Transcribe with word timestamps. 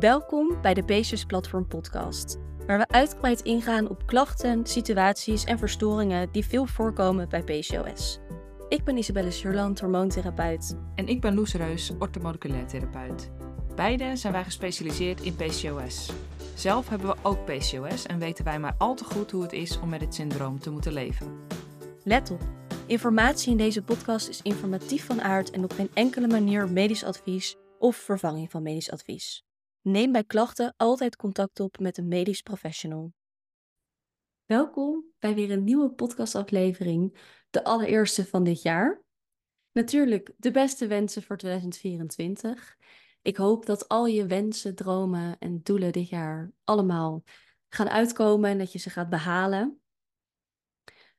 Welkom 0.00 0.60
bij 0.62 0.74
de 0.74 0.84
Paces 0.84 1.24
Platform 1.24 1.66
Podcast, 1.66 2.38
waar 2.66 2.78
we 2.78 2.88
uitgebreid 2.88 3.40
ingaan 3.40 3.88
op 3.88 4.06
klachten, 4.06 4.66
situaties 4.66 5.44
en 5.44 5.58
verstoringen 5.58 6.32
die 6.32 6.44
veel 6.44 6.66
voorkomen 6.66 7.28
bij 7.28 7.42
PCOS. 7.42 8.18
Ik 8.68 8.84
ben 8.84 8.96
Isabelle 8.96 9.30
Surland, 9.30 9.80
hormoontherapeut. 9.80 10.76
En 10.94 11.06
ik 11.06 11.20
ben 11.20 11.34
Loes 11.34 11.54
Reus, 11.54 11.92
orthomoleculair 11.98 12.66
therapeut. 12.66 13.30
Beide 13.74 14.16
zijn 14.16 14.32
wij 14.32 14.44
gespecialiseerd 14.44 15.20
in 15.20 15.36
PCOS. 15.36 16.10
Zelf 16.54 16.88
hebben 16.88 17.08
we 17.08 17.16
ook 17.22 17.44
PCOS 17.44 18.06
en 18.06 18.18
weten 18.18 18.44
wij 18.44 18.58
maar 18.58 18.74
al 18.78 18.94
te 18.94 19.04
goed 19.04 19.30
hoe 19.30 19.42
het 19.42 19.52
is 19.52 19.80
om 19.80 19.88
met 19.88 20.00
het 20.00 20.14
syndroom 20.14 20.58
te 20.58 20.70
moeten 20.70 20.92
leven. 20.92 21.38
Let 22.04 22.30
op, 22.30 22.42
informatie 22.86 23.50
in 23.50 23.56
deze 23.56 23.82
podcast 23.82 24.28
is 24.28 24.42
informatief 24.42 25.06
van 25.06 25.22
aard 25.22 25.50
en 25.50 25.64
op 25.64 25.72
geen 25.72 25.90
enkele 25.94 26.26
manier 26.26 26.68
medisch 26.68 27.04
advies 27.04 27.56
of 27.78 27.96
vervanging 27.96 28.50
van 28.50 28.62
medisch 28.62 28.90
advies. 28.90 29.48
Neem 29.82 30.12
bij 30.12 30.24
klachten 30.24 30.74
altijd 30.76 31.16
contact 31.16 31.60
op 31.60 31.78
met 31.78 31.98
een 31.98 32.08
medisch 32.08 32.40
professional. 32.40 33.12
Welkom 34.44 35.04
bij 35.18 35.34
weer 35.34 35.50
een 35.50 35.64
nieuwe 35.64 35.90
podcastaflevering, 35.90 37.18
de 37.50 37.64
allereerste 37.64 38.26
van 38.26 38.44
dit 38.44 38.62
jaar. 38.62 39.02
Natuurlijk 39.72 40.32
de 40.36 40.50
beste 40.50 40.86
wensen 40.86 41.22
voor 41.22 41.36
2024. 41.36 42.76
Ik 43.22 43.36
hoop 43.36 43.66
dat 43.66 43.88
al 43.88 44.06
je 44.06 44.26
wensen, 44.26 44.74
dromen 44.74 45.36
en 45.38 45.60
doelen 45.62 45.92
dit 45.92 46.08
jaar 46.08 46.52
allemaal 46.64 47.22
gaan 47.68 47.88
uitkomen 47.88 48.50
en 48.50 48.58
dat 48.58 48.72
je 48.72 48.78
ze 48.78 48.90
gaat 48.90 49.08
behalen. 49.08 49.80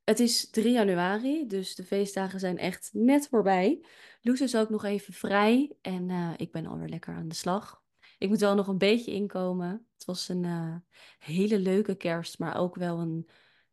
Het 0.04 0.20
is 0.20 0.50
3 0.50 0.72
januari, 0.72 1.48
dus 1.48 1.76
de 1.76 1.84
feestdagen 1.84 2.40
zijn 2.40 2.58
echt 2.58 2.90
net 2.94 3.28
voorbij. 3.28 3.86
Loes 4.22 4.42
is 4.42 4.56
ook 4.56 4.70
nog 4.70 4.84
even 4.84 5.14
vrij 5.14 5.76
en 5.82 6.10
uh, 6.10 6.34
ik 6.36 6.52
ben 6.52 6.66
alweer 6.66 6.90
lekker 6.90 7.16
aan 7.16 7.28
de 7.28 7.36
slag. 7.36 7.81
Ik 8.22 8.30
moet 8.30 8.40
wel 8.40 8.56
nog 8.56 8.68
een 8.68 8.78
beetje 8.78 9.12
inkomen. 9.12 9.88
Het 9.94 10.06
was 10.06 10.30
een 10.30 10.44
uh, 10.44 10.76
hele 11.20 11.60
leuke 11.60 11.96
kerst, 11.96 12.40
maar 12.40 12.58
ook 12.58 12.76
wel 12.76 13.00
een, 13.00 13.30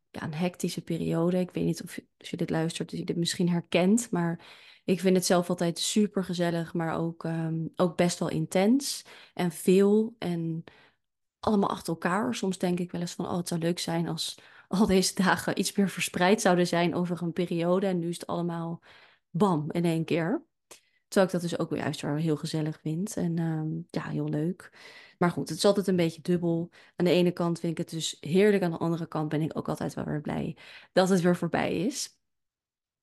ja, 0.09 0.23
een 0.23 0.33
hectische 0.33 0.81
periode. 0.81 1.39
Ik 1.39 1.51
weet 1.51 1.65
niet 1.65 1.83
of 1.83 1.99
als 2.17 2.29
je 2.29 2.37
dit 2.37 2.49
luistert, 2.49 2.89
dat 2.89 2.99
je 2.99 3.05
dit 3.05 3.15
misschien 3.15 3.49
herkent. 3.49 4.11
Maar 4.11 4.45
ik 4.85 4.99
vind 4.99 5.15
het 5.15 5.25
zelf 5.25 5.49
altijd 5.49 5.79
super 5.79 6.23
gezellig, 6.23 6.73
maar 6.73 6.97
ook, 6.97 7.23
um, 7.23 7.71
ook 7.75 7.97
best 7.97 8.19
wel 8.19 8.29
intens. 8.29 9.05
En 9.33 9.51
veel 9.51 10.15
en 10.19 10.63
allemaal 11.39 11.69
achter 11.69 11.93
elkaar. 11.93 12.35
Soms 12.35 12.57
denk 12.57 12.79
ik 12.79 12.91
wel 12.91 13.01
eens 13.01 13.13
van, 13.13 13.25
oh, 13.25 13.37
het 13.37 13.47
zou 13.47 13.59
leuk 13.59 13.79
zijn 13.79 14.07
als 14.07 14.37
al 14.67 14.85
deze 14.85 15.15
dagen 15.15 15.59
iets 15.59 15.75
meer 15.75 15.89
verspreid 15.89 16.41
zouden 16.41 16.67
zijn 16.67 16.95
over 16.95 17.21
een 17.21 17.33
periode. 17.33 17.87
En 17.87 17.99
nu 17.99 18.09
is 18.09 18.19
het 18.19 18.27
allemaal 18.27 18.83
bam 19.29 19.71
in 19.71 19.85
één 19.85 20.05
keer. 20.05 20.47
Terwijl 21.09 21.25
ik 21.25 21.39
dat 21.41 21.49
dus 21.49 21.59
ook 21.59 21.69
weer 21.69 21.79
juist 21.79 22.01
wel 22.01 22.15
heel 22.15 22.37
gezellig 22.37 22.79
vind. 22.81 23.17
En 23.17 23.37
ehm, 23.37 24.01
ja, 24.03 24.09
heel 24.09 24.29
leuk. 24.29 24.71
Maar 25.17 25.31
goed, 25.31 25.49
het 25.49 25.57
is 25.57 25.65
altijd 25.65 25.87
een 25.87 25.95
beetje 25.95 26.21
dubbel. 26.21 26.69
Aan 26.95 27.05
de 27.05 27.11
ene 27.11 27.31
kant 27.31 27.59
vind 27.59 27.71
ik 27.71 27.77
het 27.77 27.89
dus 27.89 28.17
heerlijk. 28.19 28.63
Aan 28.63 28.71
de 28.71 28.77
andere 28.77 29.07
kant 29.07 29.29
ben 29.29 29.41
ik 29.41 29.57
ook 29.57 29.69
altijd 29.69 29.93
wel 29.93 30.05
weer 30.05 30.21
blij 30.21 30.57
dat 30.93 31.09
het 31.09 31.21
weer 31.21 31.35
voorbij 31.35 31.85
is. 31.85 32.17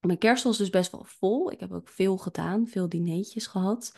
Mijn 0.01 0.19
kerst 0.19 0.45
was 0.45 0.59
dus 0.59 0.71
best 0.71 0.93
wel 0.93 1.05
vol. 1.05 1.53
Ik 1.53 1.61
heb 1.61 1.73
ook 1.73 1.89
veel 1.89 2.17
gedaan, 2.17 2.67
veel 2.67 2.89
dineetjes 2.89 3.47
gehad. 3.47 3.97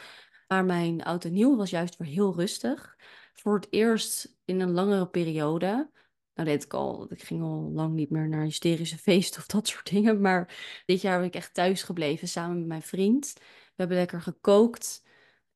Maar 0.49 0.65
mijn 0.65 1.03
oud 1.03 1.25
en 1.25 1.33
nieuw 1.33 1.57
was 1.57 1.71
juist 1.71 1.97
weer 1.97 2.09
heel 2.09 2.35
rustig. 2.35 2.97
Voor 3.35 3.55
het 3.55 3.67
eerst 3.71 4.37
in 4.45 4.61
een 4.61 4.73
langere 4.73 5.09
periode. 5.09 5.91
Nou, 6.35 6.49
deed 6.51 6.65
ik 6.65 6.75
al, 6.75 7.07
ik 7.13 7.23
ging 7.23 7.43
al 7.43 7.71
lang 7.75 7.95
niet 7.95 8.11
meer 8.11 8.29
naar 8.29 8.43
hysterische 8.43 8.99
feesten 8.99 9.41
of 9.41 9.47
dat 9.47 9.69
soort 9.69 9.91
dingen. 9.91 10.21
Maar 10.21 10.57
dit 10.87 11.01
jaar 11.01 11.19
ben 11.19 11.27
ik 11.27 11.35
echt 11.35 11.55
thuis 11.55 11.83
gebleven 11.83 12.29
samen 12.29 12.59
met 12.59 12.67
mijn 12.67 12.83
vriend. 12.83 13.35
We 13.79 13.85
hebben 13.85 13.97
lekker 13.97 14.23
gekookt. 14.23 15.03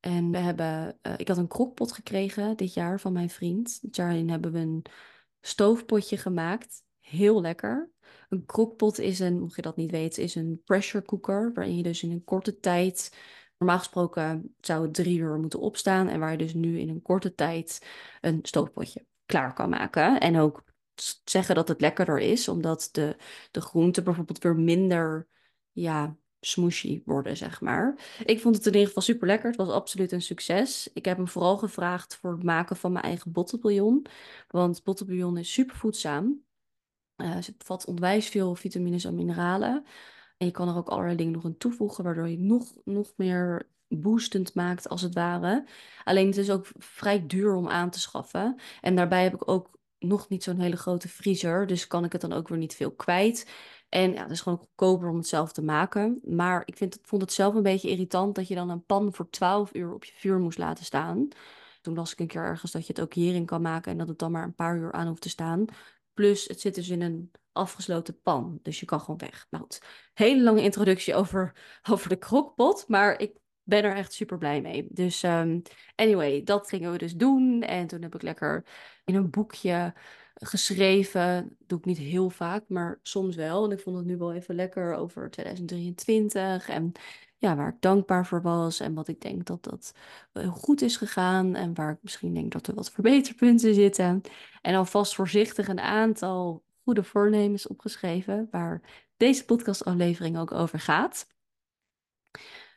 En 0.01 0.31
we 0.31 0.39
hebben, 0.39 0.98
uh, 1.03 1.12
ik 1.17 1.28
had 1.28 1.37
een 1.37 1.48
krokpot 1.48 1.92
gekregen 1.92 2.56
dit 2.56 2.75
jaar 2.75 3.01
van 3.01 3.12
mijn 3.12 3.31
vriend. 3.31 3.95
Daarin 3.95 4.31
hebben 4.31 4.53
we 4.53 4.59
een 4.59 4.84
stoofpotje 5.41 6.17
gemaakt. 6.17 6.83
Heel 7.01 7.41
lekker. 7.41 7.91
Een 8.29 8.45
krokpot 8.47 8.98
is 8.98 9.19
een, 9.19 9.41
mocht 9.41 9.57
je 9.57 9.63
dat 9.63 9.77
niet 9.77 9.91
weten, 9.91 10.23
is 10.23 10.35
een 10.35 10.63
pressure 10.64 11.05
cooker. 11.05 11.52
Waarin 11.55 11.77
je 11.77 11.83
dus 11.83 12.02
in 12.02 12.11
een 12.11 12.24
korte 12.24 12.58
tijd, 12.58 13.17
normaal 13.58 13.79
gesproken 13.79 14.55
zou 14.61 14.83
het 14.83 14.95
drie 14.95 15.19
uur 15.19 15.39
moeten 15.39 15.61
opstaan. 15.61 16.08
En 16.08 16.20
waar 16.20 16.30
je 16.30 16.39
dus 16.39 16.55
nu 16.55 16.79
in 16.79 16.89
een 16.89 17.02
korte 17.02 17.35
tijd 17.35 17.86
een 18.20 18.39
stoofpotje 18.42 19.07
klaar 19.27 19.52
kan 19.52 19.69
maken. 19.70 20.20
En 20.20 20.39
ook 20.39 20.64
zeggen 21.25 21.55
dat 21.55 21.69
het 21.69 21.80
lekkerder 21.80 22.19
is, 22.19 22.48
omdat 22.48 22.89
de, 22.92 23.17
de 23.51 23.61
groenten 23.61 24.05
bijvoorbeeld 24.05 24.42
weer 24.42 24.57
minder 24.57 25.29
ja, 25.73 26.17
smooshy 26.45 27.03
worden, 27.05 27.36
zeg 27.36 27.61
maar. 27.61 27.95
Ik 28.25 28.41
vond 28.41 28.57
het 28.57 28.67
in 28.67 28.73
ieder 28.73 28.86
geval 28.86 29.03
super 29.03 29.27
lekker. 29.27 29.48
Het 29.48 29.57
was 29.57 29.69
absoluut 29.69 30.13
een 30.13 30.23
succes. 30.23 30.91
Ik 30.95 31.05
heb 31.05 31.17
hem 31.17 31.29
vooral 31.29 31.58
gevraagd 31.58 32.17
voor 32.17 32.33
het 32.33 32.42
maken 32.42 32.77
van 32.77 32.92
mijn 32.92 33.05
eigen 33.05 33.33
bottenbouillon. 33.33 34.07
Want 34.48 34.83
bottenbouillon 34.83 35.36
is 35.36 35.52
super 35.52 35.77
voedzaam. 35.77 36.45
Uh, 37.17 37.35
het 37.35 37.58
bevat 37.58 37.86
onwijs 37.86 38.29
veel 38.29 38.55
vitamines 38.55 39.05
en 39.05 39.14
mineralen. 39.14 39.85
En 40.36 40.47
je 40.47 40.52
kan 40.52 40.69
er 40.69 40.77
ook 40.77 40.89
allerlei 40.89 41.17
dingen 41.17 41.33
nog 41.33 41.45
aan 41.45 41.57
toevoegen, 41.57 42.05
waardoor 42.05 42.29
je 42.29 42.39
nog, 42.39 42.73
nog 42.85 43.13
meer 43.17 43.70
boostend 43.89 44.55
maakt, 44.55 44.89
als 44.89 45.02
het 45.02 45.14
ware. 45.14 45.67
Alleen 46.05 46.27
het 46.27 46.36
is 46.36 46.51
ook 46.51 46.67
vrij 46.79 47.27
duur 47.27 47.55
om 47.55 47.69
aan 47.69 47.91
te 47.91 48.01
schaffen. 48.01 48.61
En 48.81 48.97
daarbij 48.97 49.23
heb 49.23 49.35
ik 49.35 49.48
ook 49.48 49.70
nog 49.98 50.29
niet 50.29 50.42
zo'n 50.42 50.61
hele 50.61 50.77
grote 50.77 51.08
vriezer. 51.08 51.67
Dus 51.67 51.86
kan 51.86 52.05
ik 52.05 52.13
het 52.13 52.20
dan 52.20 52.33
ook 52.33 52.48
weer 52.48 52.58
niet 52.58 52.75
veel 52.75 52.92
kwijt. 52.92 53.47
En 53.92 54.13
ja, 54.13 54.23
het 54.23 54.30
is 54.30 54.41
gewoon 54.41 54.58
goedkoper 54.58 55.08
om 55.08 55.17
het 55.17 55.27
zelf 55.27 55.53
te 55.53 55.63
maken. 55.63 56.20
Maar 56.25 56.63
ik 56.64 56.77
vind, 56.77 56.98
vond 57.03 57.23
het 57.23 57.33
zelf 57.33 57.55
een 57.55 57.63
beetje 57.63 57.89
irritant 57.89 58.35
dat 58.35 58.48
je 58.48 58.55
dan 58.55 58.70
een 58.70 58.85
pan 58.85 59.14
voor 59.14 59.30
12 59.30 59.75
uur 59.75 59.95
op 59.95 60.05
je 60.05 60.13
vuur 60.14 60.39
moest 60.39 60.58
laten 60.58 60.85
staan. 60.85 61.29
Toen 61.80 61.95
las 61.95 62.13
ik 62.13 62.20
een 62.20 62.27
keer 62.27 62.42
ergens 62.42 62.73
dat 62.73 62.86
je 62.86 62.92
het 62.92 63.02
ook 63.02 63.14
hierin 63.14 63.45
kan 63.45 63.63
maken 63.63 63.92
en 63.92 63.98
dat 63.98 64.08
het 64.08 64.19
dan 64.19 64.31
maar 64.31 64.45
een 64.45 64.55
paar 64.55 64.77
uur 64.77 64.92
aan 64.92 65.07
hoeft 65.07 65.23
te 65.23 65.29
staan. 65.29 65.64
Plus, 66.14 66.48
het 66.48 66.61
zit 66.61 66.75
dus 66.75 66.89
in 66.89 67.02
een 67.02 67.31
afgesloten 67.52 68.20
pan. 68.20 68.58
Dus 68.63 68.81
je 68.81 68.86
kan 68.86 69.01
gewoon 69.01 69.19
weg. 69.19 69.47
Nou 69.51 69.67
hele 70.14 70.42
lange 70.42 70.63
introductie 70.63 71.14
over, 71.14 71.57
over 71.91 72.08
de 72.08 72.17
krokpot. 72.17 72.85
Maar 72.89 73.20
ik 73.20 73.36
ben 73.63 73.85
er 73.85 73.97
echt 73.97 74.13
super 74.13 74.39
blij 74.39 74.61
mee. 74.61 74.86
Dus 74.91 75.23
um, 75.23 75.63
anyway, 75.95 76.42
dat 76.42 76.69
gingen 76.69 76.92
we 76.92 76.98
dus 76.98 77.14
doen. 77.14 77.63
En 77.63 77.86
toen 77.86 78.02
heb 78.02 78.14
ik 78.14 78.23
lekker 78.23 78.64
in 79.05 79.14
een 79.14 79.31
boekje 79.31 79.95
geschreven. 80.35 81.57
doe 81.67 81.79
ik 81.79 81.85
niet 81.85 81.98
heel 81.98 82.31
vaak, 82.31 82.65
maar 82.69 82.98
soms 83.03 83.37
wel. 83.37 83.65
En 83.65 83.70
ik 83.70 83.81
vond 83.81 83.97
het 83.97 84.07
nu 84.07 84.17
wel 84.17 84.33
even 84.33 84.55
lekker 84.55 84.95
over 84.95 85.31
2023. 85.31 86.69
En 86.69 86.93
ja, 87.39 87.57
waar 87.57 87.69
ik 87.69 87.81
dankbaar 87.81 88.27
voor 88.27 88.43
was. 88.43 88.81
En 88.81 88.95
wat 88.95 89.09
ik 89.09 89.20
denk 89.20 89.47
dat 89.47 89.65
dat 89.65 89.95
heel 90.33 90.51
goed 90.51 90.83
is 90.83 90.97
gegaan. 90.97 91.55
En 91.55 91.75
waar 91.75 91.93
ik 91.93 91.98
misschien 92.03 92.35
denk 92.35 92.53
dat 92.53 92.67
er 92.67 92.75
wat 92.75 92.91
verbeterpunten 92.91 93.75
zitten. 93.75 94.20
En 94.63 94.75
alvast 94.75 95.15
voorzichtig 95.15 95.69
een 95.69 95.81
aantal 95.81 96.63
goede 96.85 97.05
voornemens 97.05 97.67
opgeschreven. 97.67 98.49
Waar 98.51 98.81
deze 99.17 99.45
podcastaflevering 99.45 100.39
ook 100.39 100.53
over 100.53 100.79
gaat. 100.81 101.27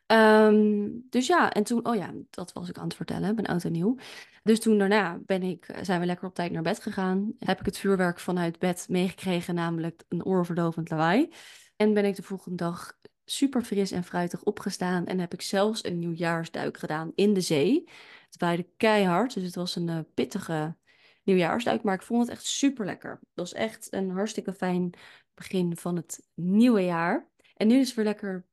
Um, 0.06 1.06
dus 1.10 1.26
ja, 1.26 1.52
en 1.52 1.64
toen, 1.64 1.86
oh 1.86 1.94
ja, 1.94 2.12
dat 2.30 2.52
was 2.52 2.68
ik 2.68 2.78
aan 2.78 2.84
het 2.84 2.96
vertellen, 2.96 3.36
ben 3.36 3.46
oud 3.46 3.64
en 3.64 3.72
nieuw. 3.72 3.96
Dus 4.42 4.60
toen 4.60 4.78
daarna 4.78 5.18
ben 5.26 5.42
ik, 5.42 5.68
eh, 5.68 5.84
zijn 5.84 6.00
we 6.00 6.06
lekker 6.06 6.28
op 6.28 6.34
tijd 6.34 6.52
naar 6.52 6.62
bed 6.62 6.82
gegaan. 6.82 7.32
Heb 7.38 7.60
ik 7.60 7.66
het 7.66 7.78
vuurwerk 7.78 8.20
vanuit 8.20 8.58
bed 8.58 8.86
meegekregen, 8.88 9.54
namelijk 9.54 10.04
een 10.08 10.24
oorverdovend 10.24 10.90
lawaai. 10.90 11.32
En 11.76 11.94
ben 11.94 12.04
ik 12.04 12.16
de 12.16 12.22
volgende 12.22 12.56
dag 12.56 12.98
super 13.24 13.62
fris 13.62 13.90
en 13.90 14.04
fruitig 14.04 14.42
opgestaan. 14.42 15.06
En 15.06 15.18
heb 15.18 15.32
ik 15.32 15.42
zelfs 15.42 15.84
een 15.84 15.98
nieuwjaarsduik 15.98 16.78
gedaan 16.78 17.12
in 17.14 17.34
de 17.34 17.40
zee. 17.40 17.88
Het 18.30 18.40
waaide 18.40 18.68
keihard, 18.76 19.34
dus 19.34 19.44
het 19.44 19.54
was 19.54 19.76
een 19.76 19.88
uh, 19.88 19.98
pittige 20.14 20.76
nieuwjaarsduik. 21.22 21.82
Maar 21.82 21.94
ik 21.94 22.02
vond 22.02 22.20
het 22.20 22.30
echt 22.30 22.44
super 22.44 22.84
lekker. 22.84 23.10
Het 23.10 23.20
was 23.34 23.52
echt 23.52 23.92
een 23.92 24.10
hartstikke 24.10 24.52
fijn 24.52 24.92
begin 25.34 25.76
van 25.76 25.96
het 25.96 26.28
nieuwe 26.34 26.84
jaar. 26.84 27.28
En 27.54 27.66
nu 27.66 27.78
is 27.78 27.86
het 27.86 27.96
weer 27.96 28.04
lekker 28.04 28.46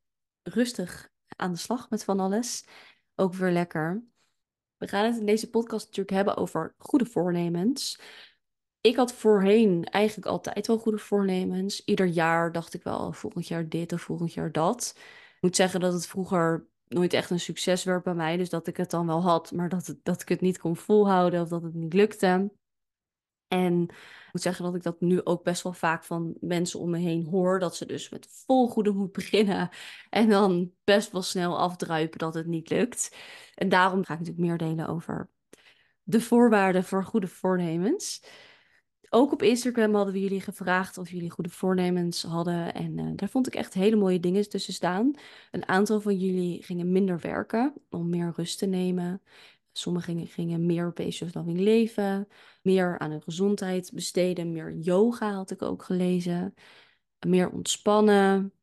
rustig 0.44 1.12
aan 1.36 1.52
de 1.52 1.58
slag 1.58 1.90
met 1.90 2.04
van 2.04 2.20
alles. 2.20 2.66
Ook 3.16 3.34
weer 3.34 3.52
lekker. 3.52 4.04
We 4.78 4.88
gaan 4.88 5.06
het 5.06 5.18
in 5.18 5.26
deze 5.26 5.50
podcast 5.50 5.86
natuurlijk 5.86 6.16
hebben 6.16 6.38
over 6.38 6.76
goede 6.78 7.06
voornemens. 7.06 8.00
Ik 8.82 8.96
had 8.96 9.14
voorheen 9.14 9.84
eigenlijk 9.84 10.28
altijd 10.28 10.68
wel 10.68 10.78
goede 10.78 10.98
voornemens. 10.98 11.86
Ieder 11.86 12.06
jaar 12.06 12.52
dacht 12.52 12.74
ik 12.74 12.84
wel, 12.84 13.14
volgend 13.14 13.48
jaar 13.48 13.70
dit 13.70 13.94
of 13.94 14.02
volgend 14.02 14.34
jaar 14.34 14.52
dat. 14.52 14.94
Ik 15.36 15.42
moet 15.42 15.56
zeggen 15.56 15.80
dat 15.80 15.94
het 15.94 16.08
vroeger 16.08 16.68
nooit 16.88 17.14
echt 17.14 17.30
een 17.30 17.40
succes 17.40 17.84
werd 17.84 18.04
bij 18.04 18.14
mij. 18.14 18.38
Dus 18.38 18.50
dat 18.50 18.68
ik 18.68 18.78
het 18.78 18.90
dan 18.90 19.08
wel 19.08 19.22
had, 19.22 19.52
maar 19.52 19.70
dat, 19.70 19.96
dat 20.04 20.22
ik 20.22 20.30
het 20.30 20.42
niet 20.42 20.58
kon 20.58 20.78
volhouden 20.78 21.42
of 21.42 21.48
dat 21.48 21.64
het 21.64 21.74
niet 21.74 21.94
lukte. 21.94 22.52
En 23.54 23.90
moet 24.32 24.42
zeggen 24.42 24.66
dat 24.66 24.76
ik 24.76 24.84
dat 24.84 25.02
nu 25.02 25.24
ook 25.24 25.44
best 25.44 25.64
wel 25.64 25.74
vaak 25.74 26.04
van 26.04 26.36
mensen 26.40 26.80
om 26.80 26.90
me 26.90 26.98
heen 26.98 27.26
hoor. 27.26 27.60
Dat 27.60 27.76
ze 27.76 27.86
dus 27.86 28.10
met 28.10 28.28
vol 28.46 28.68
goede 28.68 28.92
moed 28.92 29.12
beginnen. 29.22 29.70
En 30.10 30.30
dan 30.30 30.72
best 30.84 31.12
wel 31.12 31.22
snel 31.22 31.60
afdruipen 31.60 32.20
dat 32.20 32.34
het 32.34 32.48
niet 32.48 32.70
lukt. 32.70 33.16
En 33.56 33.70
daarom 33.70 34.04
ga 34.04 34.14
ik 34.14 34.20
natuurlijk 34.20 34.48
meer 34.48 34.58
delen 34.58 34.88
over 34.88 35.30
de 36.04 36.22
voorwaarden 36.22 36.84
voor 36.84 37.04
goede 37.04 37.28
voornemens. 37.28 38.24
Ook 39.10 39.32
op 39.32 39.42
Instagram 39.42 39.96
hadden 39.96 40.14
we 40.14 40.20
jullie 40.20 40.42
gevraagd 40.42 40.98
of 40.98 41.10
jullie 41.10 41.32
goede 41.32 41.50
voornemens 41.50 42.24
hadden. 42.24 42.74
En 42.74 42.98
uh, 42.98 43.12
daar 43.16 43.30
vond 43.30 43.48
ik 43.48 43.56
echt 43.56 43.74
hele 43.74 43.96
mooie 43.96 44.20
dingen 44.20 44.50
tussen 44.50 44.74
staan. 44.74 45.14
Een 45.52 45.68
aantal 45.68 46.02
van 46.02 46.18
jullie 46.18 46.64
gingen 46.64 46.92
minder 46.92 47.20
werken 47.20 47.74
om 47.90 48.10
meer 48.10 48.34
rust 48.36 48.58
te 48.58 48.66
nemen. 48.66 49.22
Sommigen 49.74 50.28
gingen 50.28 50.66
meer 50.66 50.94
PCOS-loving 50.94 51.60
leven, 51.60 52.28
meer 52.62 53.00
aan 53.00 53.12
hun 53.12 53.22
gezondheid 53.22 53.92
besteden, 53.94 54.52
meer 54.52 54.74
yoga 54.74 55.32
had 55.32 55.52
ik 55.52 55.62
ook 55.62 55.84
gelezen, 55.84 56.54
meer 57.28 57.50
ontspannen, 57.50 58.54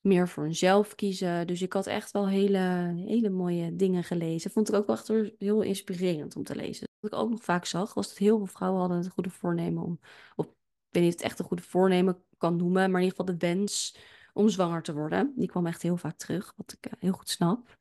meer 0.00 0.28
voor 0.28 0.44
hunzelf 0.44 0.94
kiezen. 0.94 1.46
Dus 1.46 1.62
ik 1.62 1.72
had 1.72 1.86
echt 1.86 2.10
wel 2.10 2.28
hele, 2.28 2.94
hele 3.06 3.30
mooie 3.30 3.76
dingen 3.76 4.04
gelezen. 4.04 4.50
Vond 4.50 4.68
ik 4.68 4.74
ook 4.74 4.86
wel 4.86 4.96
echt 4.96 5.08
heel 5.38 5.62
inspirerend 5.62 6.36
om 6.36 6.44
te 6.44 6.56
lezen. 6.56 6.88
Wat 7.00 7.12
ik 7.12 7.18
ook 7.18 7.30
nog 7.30 7.42
vaak 7.42 7.64
zag, 7.64 7.94
was 7.94 8.08
dat 8.08 8.18
heel 8.18 8.36
veel 8.36 8.46
vrouwen 8.46 8.80
hadden 8.80 8.98
het 8.98 9.08
goede 9.08 9.30
voornemen 9.30 9.82
om, 9.82 10.00
of 10.36 10.46
ik 10.46 10.52
weet 10.90 11.02
niet 11.02 11.14
of 11.14 11.18
het 11.20 11.30
echt 11.30 11.38
een 11.38 11.44
goede 11.44 11.62
voornemen 11.62 12.22
kan 12.38 12.56
noemen, 12.56 12.90
maar 12.90 13.00
in 13.00 13.06
ieder 13.06 13.18
geval 13.18 13.38
de 13.38 13.46
wens 13.46 13.96
om 14.32 14.48
zwanger 14.48 14.82
te 14.82 14.94
worden. 14.94 15.32
Die 15.36 15.48
kwam 15.48 15.66
echt 15.66 15.82
heel 15.82 15.96
vaak 15.96 16.16
terug, 16.16 16.52
wat 16.56 16.72
ik 16.72 16.86
eh, 16.86 16.92
heel 16.98 17.12
goed 17.12 17.28
snap. 17.28 17.78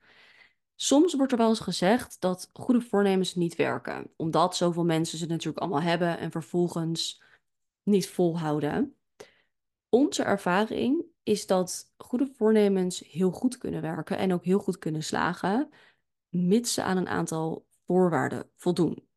Soms 0.76 1.14
wordt 1.14 1.32
er 1.32 1.38
wel 1.38 1.50
eens 1.50 1.60
gezegd 1.60 2.22
dat 2.22 2.50
goede 2.54 2.82
voornemens 2.82 3.36
niet 3.36 3.56
werken, 3.56 4.12
omdat 4.16 4.56
zoveel 4.56 4.86
mensen 4.86 5.18
ze 5.18 5.26
natuurlijk 5.26 5.58
allemaal 5.58 5.82
hebben 5.82 6.18
en 6.18 6.32
vervolgens 6.32 7.24
niet 7.84 8.10
volhouden. 8.10 8.96
Onze 9.90 10.24
ervaring 10.24 11.06
is 11.24 11.48
dat 11.48 11.94
goede 11.98 12.28
voornemens 12.36 13.00
heel 13.00 13.32
goed 13.32 13.58
kunnen 13.58 13.82
werken 13.82 14.18
en 14.18 14.34
ook 14.34 14.44
heel 14.44 14.60
goed 14.60 14.78
kunnen 14.78 15.04
slagen, 15.04 15.70
mits 16.30 16.74
ze 16.74 16.84
aan 16.84 16.98
een 16.98 17.08
aantal 17.08 17.66
voorwaarden 17.86 18.50
voldoen. 18.56 19.08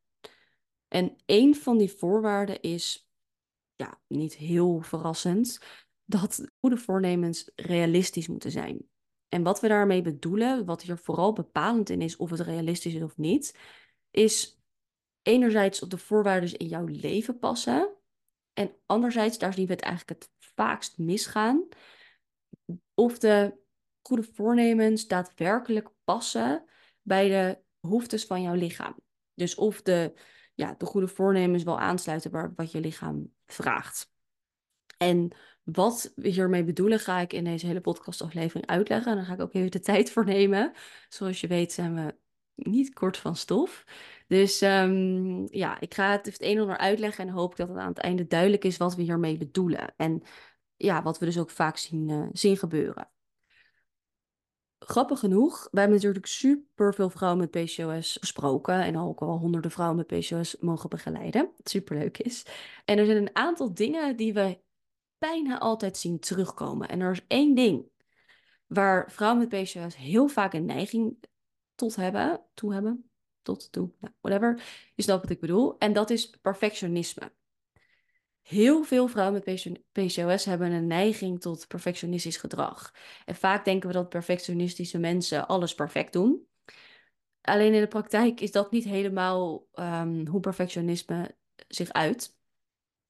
En 0.87 1.15
een 1.25 1.55
van 1.55 1.77
die 1.77 1.91
voorwaarden 1.91 2.61
is, 2.61 3.09
ja, 3.75 3.99
niet 4.07 4.35
heel 4.35 4.81
verrassend, 4.81 5.59
dat 6.05 6.47
goede 6.59 6.77
voornemens 6.77 7.51
realistisch 7.55 8.27
moeten 8.27 8.51
zijn. 8.51 8.89
En 9.29 9.43
wat 9.43 9.59
we 9.59 9.67
daarmee 9.67 10.01
bedoelen, 10.01 10.65
wat 10.65 10.81
hier 10.81 10.97
vooral 10.97 11.33
bepalend 11.33 11.89
in 11.89 12.01
is 12.01 12.15
of 12.15 12.29
het 12.29 12.39
realistisch 12.39 12.93
is 12.93 13.01
of 13.01 13.17
niet, 13.17 13.57
is 14.11 14.61
enerzijds 15.21 15.81
op 15.81 15.89
de 15.89 15.97
voorwaarden 15.97 16.57
in 16.57 16.67
jouw 16.67 16.85
leven 16.85 17.39
passen. 17.39 17.95
En 18.53 18.75
anderzijds, 18.85 19.37
daar 19.37 19.53
zien 19.53 19.65
we 19.65 19.73
het 19.73 19.81
eigenlijk 19.81 20.21
het 20.21 20.31
vaakst 20.39 20.97
misgaan, 20.97 21.67
of 22.93 23.19
de 23.19 23.57
goede 24.01 24.23
voornemens 24.23 25.07
daadwerkelijk 25.07 25.89
passen 26.03 26.65
bij 27.01 27.29
de 27.29 27.59
behoeftes 27.79 28.25
van 28.25 28.41
jouw 28.41 28.53
lichaam. 28.53 28.95
Dus 29.33 29.55
of 29.55 29.81
de, 29.81 30.13
ja, 30.53 30.75
de 30.77 30.85
goede 30.85 31.07
voornemens 31.07 31.63
wel 31.63 31.79
aansluiten 31.79 32.31
bij 32.31 32.51
wat 32.55 32.71
je 32.71 32.79
lichaam 32.79 33.33
vraagt. 33.45 34.11
En 34.97 35.31
wat 35.71 36.11
we 36.15 36.27
hiermee 36.27 36.63
bedoelen, 36.63 36.99
ga 36.99 37.19
ik 37.19 37.33
in 37.33 37.43
deze 37.43 37.65
hele 37.65 37.81
podcastaflevering 37.81 38.67
uitleggen. 38.67 39.11
En 39.11 39.17
daar 39.17 39.25
ga 39.25 39.33
ik 39.33 39.41
ook 39.41 39.53
even 39.53 39.71
de 39.71 39.79
tijd 39.79 40.11
voor 40.11 40.25
nemen. 40.25 40.73
Zoals 41.09 41.41
je 41.41 41.47
weet 41.47 41.71
zijn 41.71 41.95
we 41.95 42.15
niet 42.55 42.93
kort 42.93 43.17
van 43.17 43.35
stof. 43.35 43.85
Dus 44.27 44.61
um, 44.61 45.47
ja, 45.53 45.79
ik 45.79 45.93
ga 45.93 46.11
het 46.11 46.25
het 46.25 46.41
een 46.41 46.55
en 46.55 46.61
ander 46.61 46.77
uitleggen 46.77 47.27
en 47.27 47.33
hoop 47.33 47.55
dat 47.55 47.67
het 47.67 47.77
aan 47.77 47.87
het 47.87 47.97
einde 47.97 48.27
duidelijk 48.27 48.63
is 48.63 48.77
wat 48.77 48.95
we 48.95 49.01
hiermee 49.01 49.37
bedoelen. 49.37 49.93
En 49.97 50.21
ja, 50.75 51.03
wat 51.03 51.19
we 51.19 51.25
dus 51.25 51.39
ook 51.39 51.49
vaak 51.49 51.77
zien, 51.77 52.29
zien 52.33 52.57
gebeuren. 52.57 53.09
Grappig 54.79 55.19
genoeg, 55.19 55.67
wij 55.71 55.81
hebben 55.81 55.99
natuurlijk 55.99 56.25
super 56.25 56.93
veel 56.93 57.09
vrouwen 57.09 57.39
met 57.39 57.65
PCOS 57.65 58.17
gesproken 58.19 58.83
en 58.83 58.97
ook 58.97 59.21
al 59.21 59.37
honderden 59.37 59.71
vrouwen 59.71 59.97
met 59.97 60.19
PCOS 60.19 60.57
mogen 60.59 60.89
begeleiden. 60.89 61.49
Wat 61.57 61.69
superleuk 61.69 62.17
is. 62.17 62.45
En 62.85 62.97
er 62.97 63.05
zijn 63.05 63.17
een 63.17 63.35
aantal 63.35 63.73
dingen 63.73 64.15
die 64.15 64.33
we 64.33 64.65
bijna 65.17 65.59
altijd 65.59 65.97
zien 65.97 66.19
terugkomen. 66.19 66.89
En 66.89 66.99
er 66.99 67.11
is 67.11 67.25
één 67.27 67.55
ding 67.55 67.89
waar 68.67 69.11
vrouwen 69.11 69.47
met 69.47 69.63
PCOS 69.63 69.95
heel 69.95 70.27
vaak 70.27 70.53
een 70.53 70.65
neiging 70.65 71.17
tot 71.75 71.95
hebben, 71.95 72.41
toe 72.53 72.73
hebben, 72.73 73.09
tot, 73.41 73.71
toe, 73.71 73.91
nou, 73.99 74.13
whatever. 74.21 74.63
Je 74.95 75.03
snapt 75.03 75.21
wat 75.21 75.31
ik 75.31 75.39
bedoel. 75.39 75.77
En 75.77 75.93
dat 75.93 76.09
is 76.09 76.29
perfectionisme. 76.29 77.31
Heel 78.41 78.83
veel 78.83 79.07
vrouwen 79.07 79.41
met 79.45 79.79
PCOS 79.91 80.45
hebben 80.45 80.71
een 80.71 80.87
neiging 80.87 81.41
tot 81.41 81.67
perfectionistisch 81.67 82.37
gedrag. 82.37 82.93
En 83.25 83.35
vaak 83.35 83.65
denken 83.65 83.87
we 83.87 83.93
dat 83.93 84.09
perfectionistische 84.09 84.97
mensen 84.97 85.47
alles 85.47 85.75
perfect 85.75 86.13
doen. 86.13 86.47
Alleen 87.41 87.73
in 87.73 87.81
de 87.81 87.87
praktijk 87.87 88.41
is 88.41 88.51
dat 88.51 88.71
niet 88.71 88.83
helemaal 88.83 89.67
um, 89.73 90.27
hoe 90.27 90.39
perfectionisme 90.39 91.35
zich 91.67 91.91
uit. 91.91 92.35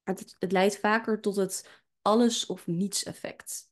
Het, 0.03 0.35
het 0.39 0.51
leidt 0.51 0.79
vaker 0.79 1.21
tot 1.21 1.35
het 1.35 1.85
alles 2.07 2.45
of 2.45 2.67
niets 2.67 3.03
effect. 3.03 3.71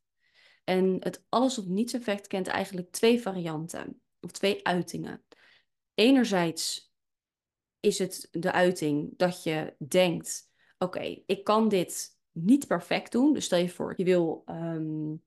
En 0.63 0.97
het 0.99 1.25
alles 1.29 1.57
of 1.57 1.65
niets 1.65 1.93
effect 1.93 2.27
kent 2.27 2.47
eigenlijk 2.47 2.91
twee 2.91 3.21
varianten 3.21 4.01
of 4.19 4.31
twee 4.31 4.65
uitingen. 4.67 5.23
Enerzijds 5.93 6.93
is 7.79 7.99
het 7.99 8.27
de 8.31 8.51
uiting 8.51 9.17
dat 9.17 9.43
je 9.43 9.75
denkt: 9.87 10.49
oké, 10.77 11.21
ik 11.25 11.43
kan 11.43 11.69
dit 11.69 12.17
niet 12.31 12.67
perfect 12.67 13.11
doen. 13.11 13.33
Dus 13.33 13.45
stel 13.45 13.59
je 13.59 13.69
voor, 13.69 13.93
je 13.97 14.03
wil 14.03 14.43
um, 14.45 15.23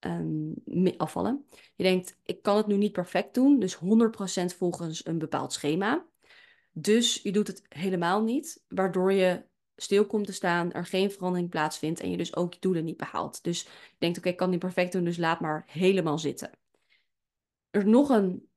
um, 0.00 0.54
afvallen. 0.96 1.46
Je 1.74 1.84
denkt: 1.84 2.18
ik 2.22 2.42
kan 2.42 2.56
het 2.56 2.66
nu 2.66 2.76
niet 2.76 2.92
perfect 2.92 3.34
doen, 3.34 3.58
dus 3.58 3.76
100% 3.76 3.78
volgens 4.56 5.06
een 5.06 5.18
bepaald 5.18 5.52
schema. 5.52 6.06
Dus 6.72 7.22
je 7.22 7.32
doet 7.32 7.46
het 7.46 7.62
helemaal 7.68 8.22
niet, 8.22 8.64
waardoor 8.68 9.12
je 9.12 9.50
stil 9.76 10.06
komt 10.06 10.26
te 10.26 10.32
staan, 10.32 10.72
er 10.72 10.86
geen 10.86 11.10
verandering 11.10 11.50
plaatsvindt 11.50 12.00
en 12.00 12.10
je 12.10 12.16
dus 12.16 12.36
ook 12.36 12.54
je 12.54 12.60
doelen 12.60 12.84
niet 12.84 12.96
behaalt. 12.96 13.44
Dus 13.44 13.62
je 13.62 13.96
denkt, 13.98 14.18
oké, 14.18 14.28
ik 14.28 14.36
kan 14.36 14.50
niet 14.50 14.58
perfect 14.58 14.92
doen, 14.92 15.04
dus 15.04 15.16
laat 15.16 15.40
maar 15.40 15.64
helemaal 15.66 16.18
zitten. 16.18 16.50
Er 17.70 17.80
is 17.80 17.86
nog 17.86 18.08
een 18.08 18.48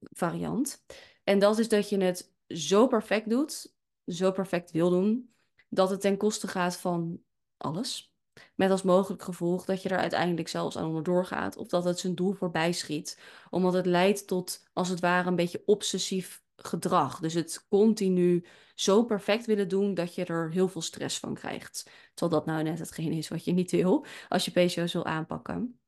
variant 0.00 0.84
en 1.24 1.38
dat 1.38 1.58
is 1.58 1.68
dat 1.68 1.88
je 1.88 1.98
het 1.98 2.32
zo 2.48 2.86
perfect 2.86 3.30
doet, 3.30 3.74
zo 4.06 4.32
perfect 4.32 4.70
wil 4.70 4.90
doen, 4.90 5.34
dat 5.68 5.90
het 5.90 6.00
ten 6.00 6.16
koste 6.16 6.48
gaat 6.48 6.76
van 6.76 7.22
alles. 7.56 8.12
Met 8.54 8.70
als 8.70 8.82
mogelijk 8.82 9.22
gevolg 9.22 9.64
dat 9.64 9.82
je 9.82 9.88
er 9.88 9.98
uiteindelijk 9.98 10.48
zelfs 10.48 10.76
aan 10.76 10.86
onderdoor 10.86 11.26
gaat 11.26 11.56
of 11.56 11.68
dat 11.68 11.84
het 11.84 11.98
zijn 11.98 12.14
doel 12.14 12.32
voorbij 12.32 12.72
schiet. 12.72 13.20
Omdat 13.50 13.72
het 13.72 13.86
leidt 13.86 14.26
tot, 14.26 14.68
als 14.72 14.88
het 14.88 15.00
ware, 15.00 15.28
een 15.28 15.36
beetje 15.36 15.62
obsessief 15.66 16.43
gedrag. 16.56 17.20
Dus 17.20 17.34
het 17.34 17.66
continu 17.68 18.44
zo 18.74 19.04
perfect 19.04 19.46
willen 19.46 19.68
doen 19.68 19.94
dat 19.94 20.14
je 20.14 20.24
er 20.24 20.52
heel 20.52 20.68
veel 20.68 20.82
stress 20.82 21.18
van 21.18 21.34
krijgt. 21.34 21.90
Terwijl 22.14 22.40
dat 22.40 22.54
nou 22.54 22.62
net 22.62 22.78
hetgeen 22.78 23.12
is 23.12 23.28
wat 23.28 23.44
je 23.44 23.52
niet 23.52 23.70
wil 23.70 24.06
als 24.28 24.44
je 24.44 24.50
PCOS 24.50 24.92
wil 24.92 25.04
aanpakken. 25.04 25.78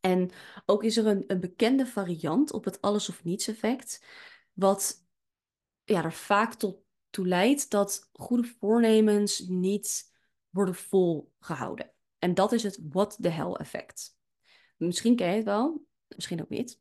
En 0.00 0.30
ook 0.66 0.84
is 0.84 0.96
er 0.96 1.06
een, 1.06 1.24
een 1.26 1.40
bekende 1.40 1.86
variant 1.86 2.52
op 2.52 2.64
het 2.64 2.80
alles 2.80 3.08
of 3.08 3.24
niets 3.24 3.48
effect, 3.48 4.04
wat 4.52 5.06
ja, 5.84 6.04
er 6.04 6.12
vaak 6.12 6.54
tot 6.54 6.78
toe 7.10 7.26
leidt 7.26 7.70
dat 7.70 8.08
goede 8.12 8.48
voornemens 8.58 9.38
niet 9.38 10.12
worden 10.50 10.74
volgehouden. 10.74 11.92
En 12.18 12.34
dat 12.34 12.52
is 12.52 12.62
het 12.62 12.78
what 12.82 13.16
the 13.20 13.28
hell 13.28 13.52
effect. 13.52 14.16
Misschien 14.76 15.16
ken 15.16 15.28
je 15.28 15.34
het 15.34 15.44
wel, 15.44 15.84
misschien 16.08 16.40
ook 16.40 16.48
niet. 16.48 16.78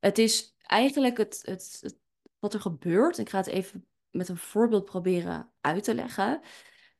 Het 0.00 0.18
is 0.18 0.56
eigenlijk 0.68 1.16
het, 1.16 1.42
het, 1.44 1.96
wat 2.38 2.54
er 2.54 2.60
gebeurt. 2.60 3.18
Ik 3.18 3.28
ga 3.28 3.38
het 3.38 3.46
even 3.46 3.86
met 4.10 4.28
een 4.28 4.36
voorbeeld 4.36 4.84
proberen 4.84 5.50
uit 5.60 5.84
te 5.84 5.94
leggen. 5.94 6.40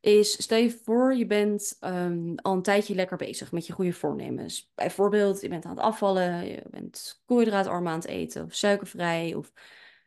Is 0.01 0.43
stel 0.43 0.59
je 0.59 0.71
voor, 0.85 1.15
je 1.15 1.27
bent 1.27 1.77
um, 1.81 2.35
al 2.39 2.53
een 2.55 2.63
tijdje 2.63 2.95
lekker 2.95 3.17
bezig 3.17 3.53
met 3.53 3.67
je 3.67 3.73
goede 3.73 3.93
voornemens. 3.93 4.73
Bijvoorbeeld, 4.75 5.41
je 5.41 5.49
bent 5.49 5.65
aan 5.65 5.71
het 5.71 5.81
afvallen, 5.81 6.47
je 6.47 6.63
bent 6.71 7.23
koolhydraatarm 7.25 7.89
aan 7.89 7.99
het 7.99 8.07
eten, 8.07 8.45
of 8.45 8.55
suikervrij, 8.55 9.35
of 9.35 9.53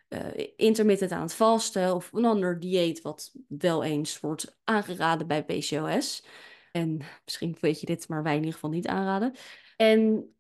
uh, 0.10 0.48
intermittent 0.56 1.12
aan 1.12 1.22
het 1.22 1.34
vasten, 1.34 1.96
of 1.96 2.14
een 2.14 2.26
ander 2.26 2.60
dieet 2.60 3.02
wat 3.02 3.32
wel 3.48 3.84
eens 3.84 4.20
wordt 4.20 4.58
aangeraden 4.64 5.28
bij 5.28 5.44
PCOS. 5.46 6.26
En 6.72 7.02
misschien 7.26 7.58
weet 7.60 7.80
je 7.80 7.86
dit, 7.86 8.08
maar 8.08 8.24
wij 8.24 8.34
in 8.34 8.40
ieder 8.40 8.54
geval 8.54 8.70
niet 8.70 8.88
aanraden. 8.88 9.36
En 9.78 10.32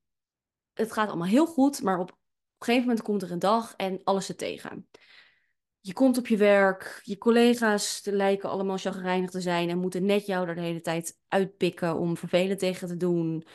het 0.74 0.92
gaat 0.92 1.08
allemaal 1.08 1.28
heel 1.28 1.46
goed, 1.46 1.82
maar 1.82 2.00
op 2.00 2.20
een 2.62 2.74
gegeven 2.74 2.88
moment 2.88 3.02
komt 3.02 3.22
er 3.22 3.32
een 3.32 3.40
dag 3.40 3.74
en 3.76 4.02
alles 4.04 4.30
er 4.30 4.36
tegen. 4.36 4.88
Je 5.80 5.94
komt 5.94 6.18
op 6.18 6.28
je 6.28 6.38
werk, 6.38 7.02
je 7.04 7.18
collega's 7.18 8.02
lijken 8.04 8.50
allemaal 8.50 8.78
chagrijnig 8.78 9.30
te 9.30 9.42
zijn 9.42 9.70
en 9.70 9.78
moeten 9.78 10.06
net 10.06 10.26
jou 10.26 10.48
er 10.48 10.56
de 10.56 10.62
hele 10.62 10.82
tijd 10.82 11.20
uitpikken 11.28 11.98
om 11.98 12.18
vervelend 12.18 12.60
tegen 12.60 12.88
te 12.88 12.98
doen. 12.98 13.46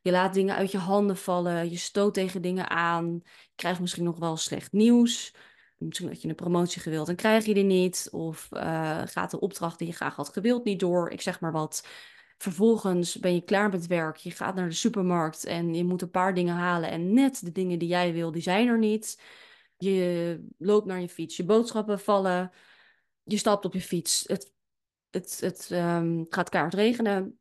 Je 0.00 0.10
laat 0.10 0.34
dingen 0.34 0.54
uit 0.54 0.70
je 0.70 0.78
handen 0.78 1.16
vallen, 1.16 1.70
je 1.70 1.76
stoot 1.76 2.14
tegen 2.14 2.42
dingen 2.42 2.70
aan, 2.70 3.20
je 3.22 3.52
krijgt 3.54 3.80
misschien 3.80 4.04
nog 4.04 4.18
wel 4.18 4.36
slecht 4.36 4.72
nieuws. 4.72 5.34
Misschien 5.78 6.08
dat 6.08 6.22
je 6.22 6.28
een 6.28 6.34
promotie 6.34 6.82
gewild 6.82 7.08
en 7.08 7.16
krijg 7.16 7.44
je 7.44 7.54
die 7.54 7.64
niet. 7.64 8.08
Of 8.10 8.48
uh, 8.52 9.02
gaat 9.04 9.30
de 9.30 9.40
opdracht 9.40 9.78
die 9.78 9.86
je 9.86 9.94
graag 9.94 10.16
had 10.16 10.28
gewild 10.28 10.64
niet 10.64 10.80
door. 10.80 11.10
Ik 11.10 11.20
zeg 11.20 11.40
maar 11.40 11.52
wat. 11.52 11.86
Vervolgens 12.42 13.18
ben 13.18 13.34
je 13.34 13.40
klaar 13.40 13.70
met 13.70 13.86
werk. 13.86 14.16
Je 14.16 14.30
gaat 14.30 14.54
naar 14.54 14.68
de 14.68 14.74
supermarkt 14.74 15.44
en 15.44 15.74
je 15.74 15.84
moet 15.84 16.02
een 16.02 16.10
paar 16.10 16.34
dingen 16.34 16.54
halen. 16.54 16.90
En 16.90 17.12
net 17.12 17.44
de 17.44 17.52
dingen 17.52 17.78
die 17.78 17.88
jij 17.88 18.12
wil, 18.12 18.32
die 18.32 18.42
zijn 18.42 18.68
er 18.68 18.78
niet. 18.78 19.20
Je 19.76 20.46
loopt 20.58 20.86
naar 20.86 21.00
je 21.00 21.08
fiets. 21.08 21.36
Je 21.36 21.44
boodschappen 21.44 22.00
vallen. 22.00 22.52
Je 23.22 23.36
stapt 23.36 23.64
op 23.64 23.72
je 23.72 23.80
fiets. 23.80 24.24
Het, 24.26 24.52
het, 25.10 25.40
het 25.40 25.70
um, 25.70 26.26
gaat 26.28 26.48
kaart 26.48 26.74
regenen. 26.74 27.38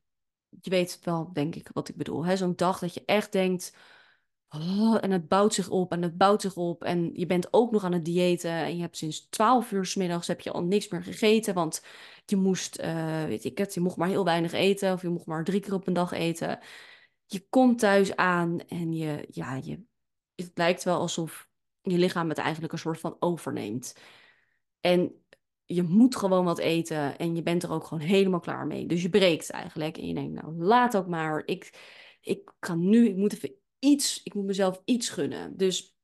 Je 0.61 0.69
weet 0.69 0.99
wel, 1.03 1.33
denk 1.33 1.55
ik, 1.55 1.69
wat 1.73 1.89
ik 1.89 1.95
bedoel. 1.95 2.37
Zo'n 2.37 2.55
dag 2.55 2.79
dat 2.79 2.93
je 2.93 3.03
echt 3.05 3.31
denkt... 3.31 3.75
Oh, 4.53 4.97
en 5.01 5.11
het 5.11 5.27
bouwt 5.27 5.53
zich 5.53 5.69
op 5.69 5.91
en 5.91 6.01
het 6.01 6.17
bouwt 6.17 6.41
zich 6.41 6.55
op. 6.55 6.83
En 6.83 7.11
je 7.13 7.25
bent 7.25 7.53
ook 7.53 7.71
nog 7.71 7.83
aan 7.83 7.91
het 7.91 8.05
diëten. 8.05 8.51
En 8.51 8.75
je 8.75 8.81
hebt 8.81 8.97
sinds 8.97 9.27
12 9.29 9.71
uur 9.71 9.85
s 9.85 9.95
middags 9.95 10.27
heb 10.27 10.41
je 10.41 10.51
al 10.51 10.63
niks 10.63 10.87
meer 10.87 11.03
gegeten. 11.03 11.53
Want 11.53 11.85
je 12.25 12.35
moest, 12.35 12.79
uh, 12.79 13.23
weet 13.23 13.43
ik 13.43 13.57
het, 13.57 13.73
je 13.73 13.79
mocht 13.79 13.97
maar 13.97 14.07
heel 14.07 14.23
weinig 14.23 14.51
eten. 14.51 14.93
Of 14.93 15.01
je 15.01 15.09
mocht 15.09 15.25
maar 15.25 15.43
drie 15.43 15.59
keer 15.59 15.73
op 15.73 15.87
een 15.87 15.93
dag 15.93 16.11
eten. 16.11 16.59
Je 17.25 17.47
komt 17.49 17.79
thuis 17.79 18.15
aan 18.15 18.59
en 18.67 18.93
je, 18.93 19.27
ja, 19.29 19.55
je, 19.55 19.83
het 20.35 20.51
lijkt 20.53 20.83
wel 20.83 20.99
alsof 20.99 21.49
je 21.81 21.97
lichaam 21.97 22.29
het 22.29 22.37
eigenlijk 22.37 22.73
een 22.73 22.79
soort 22.79 22.99
van 22.99 23.15
overneemt. 23.19 23.95
En 24.79 25.23
je 25.65 25.83
moet 25.83 26.15
gewoon 26.15 26.45
wat 26.45 26.59
eten 26.59 27.17
en 27.17 27.35
je 27.35 27.43
bent 27.43 27.63
er 27.63 27.71
ook 27.71 27.83
gewoon 27.85 28.03
helemaal 28.03 28.39
klaar 28.39 28.67
mee. 28.67 28.85
Dus 28.85 29.01
je 29.01 29.09
breekt 29.09 29.49
eigenlijk 29.49 29.97
en 29.97 30.07
je 30.07 30.13
denkt, 30.13 30.41
nou 30.41 30.53
laat 30.63 30.97
ook 30.97 31.07
maar. 31.07 31.43
Ik, 31.45 31.73
ik 32.21 32.51
kan 32.59 32.89
nu, 32.89 33.07
ik 33.07 33.15
moet 33.15 33.33
even 33.33 33.60
iets, 33.81 34.23
ik 34.23 34.33
moet 34.33 34.45
mezelf 34.45 34.81
iets 34.85 35.09
gunnen. 35.09 35.57
Dus 35.57 35.95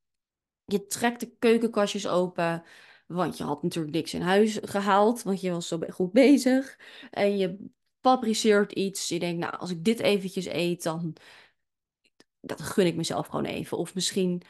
je 0.66 0.88
trekt 0.88 1.20
de 1.20 1.36
keukenkastjes 1.40 2.08
open, 2.08 2.64
want 3.08 3.38
je 3.38 3.44
had 3.44 3.64
natuurlijk 3.64 3.96
niks 3.96 4.14
in 4.14 4.22
huis 4.22 4.60
gehaald, 4.62 5.24
want 5.24 5.42
je 5.42 5.52
was 5.52 5.68
zo 5.68 5.80
goed 5.90 6.12
bezig. 6.12 6.80
En 7.12 7.38
je 7.38 7.70
fabriceert 8.02 8.72
iets. 8.72 9.08
Je 9.08 9.20
denkt, 9.20 9.40
nou, 9.40 9.58
als 9.58 9.70
ik 9.70 9.84
dit 9.84 10.00
eventjes 10.00 10.46
eet, 10.46 10.84
dan 10.84 11.16
dat 12.42 12.62
gun 12.62 12.86
ik 12.86 12.96
mezelf 12.96 13.28
gewoon 13.28 13.46
even. 13.46 13.78
Of 13.78 13.96
misschien 13.96 14.42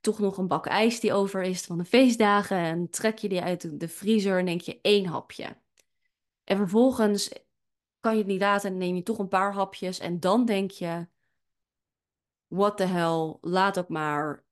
toch 0.00 0.18
nog 0.18 0.38
een 0.38 0.48
bak 0.48 0.66
ijs 0.66 1.00
die 1.00 1.12
over 1.12 1.42
is 1.42 1.62
van 1.62 1.78
de 1.78 1.84
feestdagen. 1.84 2.56
En 2.56 2.90
trek 2.90 3.18
je 3.18 3.28
die 3.28 3.40
uit 3.40 3.80
de 3.80 3.88
vriezer 3.88 4.38
en 4.38 4.46
denk 4.46 4.60
je 4.60 4.78
één 4.82 5.06
hapje. 5.06 5.56
En 6.44 6.56
vervolgens 6.56 7.30
kan 8.00 8.12
je 8.12 8.18
het 8.18 8.26
niet 8.26 8.40
laten 8.40 8.70
en 8.70 8.78
neem 8.78 8.96
je 8.96 9.02
toch 9.02 9.18
een 9.18 9.28
paar 9.28 9.52
hapjes. 9.52 9.98
En 9.98 10.20
dan 10.20 10.44
denk 10.44 10.70
je, 10.70 11.06
what 12.50 12.76
the 12.76 12.84
hell, 12.84 13.36
laat 13.40 13.78
ook 13.78 13.88
maar. 13.88 14.44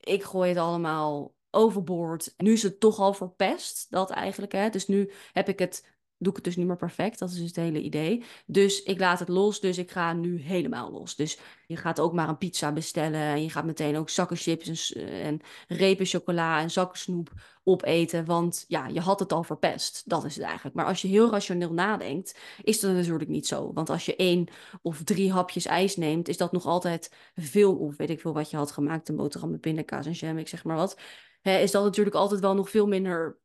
Ik 0.00 0.22
gooi 0.22 0.48
het 0.48 0.58
allemaal 0.58 1.34
overboord. 1.50 2.34
Nu 2.36 2.52
is 2.52 2.62
het 2.62 2.80
toch 2.80 2.98
al 2.98 3.14
verpest, 3.14 3.90
dat 3.90 4.10
eigenlijk. 4.10 4.52
Hè? 4.52 4.68
Dus 4.68 4.86
nu 4.86 5.12
heb 5.32 5.48
ik 5.48 5.58
het 5.58 5.95
doe 6.18 6.30
ik 6.30 6.36
het 6.36 6.44
dus 6.44 6.56
niet 6.56 6.66
meer 6.66 6.76
perfect. 6.76 7.18
Dat 7.18 7.30
is 7.30 7.36
dus 7.36 7.46
het 7.46 7.56
hele 7.56 7.80
idee. 7.80 8.24
Dus 8.46 8.82
ik 8.82 8.98
laat 8.98 9.18
het 9.18 9.28
los, 9.28 9.60
dus 9.60 9.78
ik 9.78 9.90
ga 9.90 10.12
nu 10.12 10.40
helemaal 10.40 10.90
los. 10.90 11.16
Dus 11.16 11.38
je 11.66 11.76
gaat 11.76 12.00
ook 12.00 12.12
maar 12.12 12.28
een 12.28 12.38
pizza 12.38 12.72
bestellen 12.72 13.20
en 13.20 13.42
je 13.42 13.50
gaat 13.50 13.64
meteen 13.64 13.96
ook 13.96 14.08
zakken 14.08 14.36
chips 14.36 14.92
en, 14.92 15.04
en 15.22 15.40
repen 15.68 16.06
chocola 16.06 16.60
en 16.60 16.70
zakken 16.70 16.98
snoep 16.98 17.32
opeten, 17.64 18.24
want 18.24 18.64
ja, 18.68 18.86
je 18.86 19.00
had 19.00 19.18
het 19.18 19.32
al 19.32 19.42
verpest. 19.42 20.02
Dat 20.04 20.24
is 20.24 20.34
het 20.34 20.44
eigenlijk. 20.44 20.76
Maar 20.76 20.86
als 20.86 21.02
je 21.02 21.08
heel 21.08 21.30
rationeel 21.30 21.72
nadenkt, 21.72 22.38
is 22.62 22.80
dat 22.80 22.92
natuurlijk 22.92 23.30
niet 23.30 23.46
zo. 23.46 23.72
Want 23.72 23.90
als 23.90 24.06
je 24.06 24.16
één 24.16 24.48
of 24.82 25.02
drie 25.04 25.32
hapjes 25.32 25.66
ijs 25.66 25.96
neemt, 25.96 26.28
is 26.28 26.36
dat 26.36 26.52
nog 26.52 26.66
altijd 26.66 27.14
veel, 27.34 27.76
of 27.76 27.96
weet 27.96 28.10
ik 28.10 28.20
veel 28.20 28.32
wat 28.32 28.50
je 28.50 28.56
had 28.56 28.70
gemaakt, 28.70 29.08
een 29.08 29.16
boterham 29.16 29.50
met 29.50 29.60
pindakaas 29.60 30.06
en 30.06 30.12
jam, 30.12 30.38
ik 30.38 30.48
zeg 30.48 30.64
maar 30.64 30.76
wat. 30.76 30.98
is 31.42 31.70
dat 31.70 31.84
natuurlijk 31.84 32.16
altijd 32.16 32.40
wel 32.40 32.54
nog 32.54 32.70
veel 32.70 32.86
minder 32.86 33.38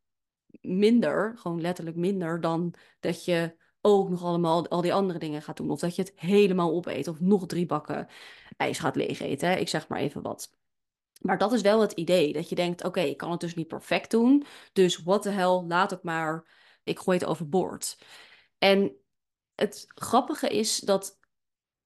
minder, 0.62 1.34
gewoon 1.38 1.62
letterlijk 1.62 1.98
minder, 1.98 2.42
dan 2.42 2.74
dat 3.00 3.26
je 3.26 3.56
ook 3.82 4.10
nog 4.10 4.24
allemaal 4.24 4.68
al 4.68 4.82
die 4.82 4.94
andere 4.94 5.20
dingen 5.20 5.42
gaat 5.42 5.58
doen. 5.58 5.70
Of 5.70 5.80
dat 5.80 5.96
je 5.96 6.02
het 6.02 6.14
helemaal 6.16 6.72
opeet 6.72 7.08
of 7.08 7.20
nog 7.20 7.46
drie 7.46 7.66
bakken 7.66 8.08
ijs 8.58 8.80
gaat 8.80 8.96
leegeten. 8.96 9.50
Hè? 9.50 9.56
Ik 9.56 9.70
zeg 9.70 9.88
maar 9.88 10.00
even 10.00 10.22
wat. 10.22 10.56
Maar 11.22 11.38
dat 11.38 11.54
is 11.54 11.62
wel 11.62 11.82
het 11.82 11.92
idee, 11.92 12.34
dat 12.34 12.50
je 12.50 12.56
denkt, 12.56 12.84
oké, 12.84 13.00
ik 13.00 13.18
kan 13.18 13.32
het 13.32 13.40
dus 13.40 13.56
niet 13.56 13.68
perfect 13.68 14.12
doen. 14.12 14.46
Dus 14.74 15.04
what 15.04 15.22
the 15.22 15.30
hell, 15.30 15.64
laat 15.68 15.92
ik 15.92 16.04
maar, 16.04 16.48
ik 16.84 17.00
gooi 17.00 17.18
het 17.18 17.28
overboord. 17.28 17.98
En 18.58 18.96
het 19.56 19.86
grappige 19.88 20.48
is 20.48 20.80
dat 20.80 21.20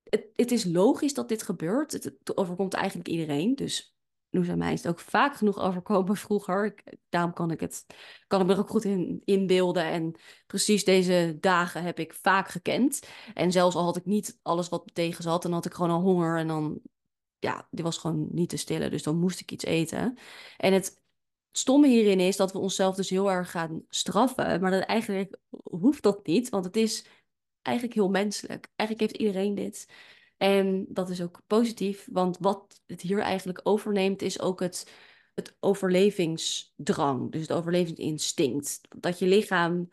het, 0.03 0.27
het 0.35 0.51
is 0.51 0.65
logisch 0.65 1.13
dat 1.13 1.29
dit 1.29 1.43
gebeurt. 1.43 1.91
Het, 1.91 2.03
het 2.03 2.37
overkomt 2.37 2.73
eigenlijk 2.73 3.07
iedereen. 3.07 3.55
Dus 3.55 3.94
Noes 4.35 4.47
en 4.47 4.57
mij 4.57 4.73
is 4.73 4.83
het 4.83 4.91
ook 4.91 4.99
vaak 4.99 5.35
genoeg 5.35 5.59
overkomen 5.59 6.15
vroeger. 6.15 6.65
Ik, 6.65 6.83
daarom 7.09 7.33
kan 7.33 7.51
ik, 7.51 7.59
het, 7.59 7.85
kan 8.27 8.41
ik 8.41 8.47
me 8.47 8.53
er 8.53 8.59
ook 8.59 8.69
goed 8.69 8.83
in 8.83 9.21
inbeelden. 9.25 9.83
En 9.83 10.15
precies 10.47 10.83
deze 10.83 11.37
dagen 11.39 11.83
heb 11.83 11.99
ik 11.99 12.13
vaak 12.13 12.47
gekend. 12.47 13.07
En 13.33 13.51
zelfs 13.51 13.75
al 13.75 13.83
had 13.83 13.97
ik 13.97 14.05
niet 14.05 14.39
alles 14.41 14.69
wat 14.69 14.85
me 14.85 14.91
tegen 14.91 15.23
zat, 15.23 15.41
dan 15.41 15.51
had 15.51 15.65
ik 15.65 15.73
gewoon 15.73 15.91
al 15.91 16.01
honger. 16.01 16.37
En 16.37 16.47
dan, 16.47 16.79
ja, 17.39 17.67
die 17.71 17.83
was 17.83 17.97
gewoon 17.97 18.27
niet 18.31 18.49
te 18.49 18.57
stillen. 18.57 18.91
Dus 18.91 19.03
dan 19.03 19.19
moest 19.19 19.39
ik 19.39 19.51
iets 19.51 19.65
eten. 19.65 20.17
En 20.57 20.73
het 20.73 21.01
stomme 21.51 21.87
hierin 21.87 22.19
is 22.19 22.37
dat 22.37 22.51
we 22.51 22.59
onszelf 22.59 22.95
dus 22.95 23.09
heel 23.09 23.31
erg 23.31 23.51
gaan 23.51 23.85
straffen. 23.89 24.61
Maar 24.61 24.71
dat 24.71 24.83
eigenlijk 24.83 25.37
hoeft 25.63 26.03
dat 26.03 26.25
niet, 26.25 26.49
want 26.49 26.65
het 26.65 26.75
is 26.75 27.05
eigenlijk 27.61 27.95
heel 27.97 28.09
menselijk. 28.09 28.67
Eigenlijk 28.75 29.11
heeft 29.11 29.23
iedereen 29.23 29.55
dit. 29.55 29.87
En 30.37 30.85
dat 30.89 31.09
is 31.09 31.21
ook 31.21 31.41
positief, 31.47 32.07
want 32.11 32.37
wat 32.39 32.81
het 32.85 33.01
hier 33.01 33.19
eigenlijk 33.19 33.59
overneemt, 33.63 34.21
is 34.21 34.39
ook 34.39 34.59
het, 34.59 34.91
het 35.33 35.57
overlevingsdrang, 35.59 37.31
dus 37.31 37.41
het 37.41 37.51
overlevingsinstinct. 37.51 38.81
Dat 38.97 39.19
je 39.19 39.27
lichaam, 39.27 39.89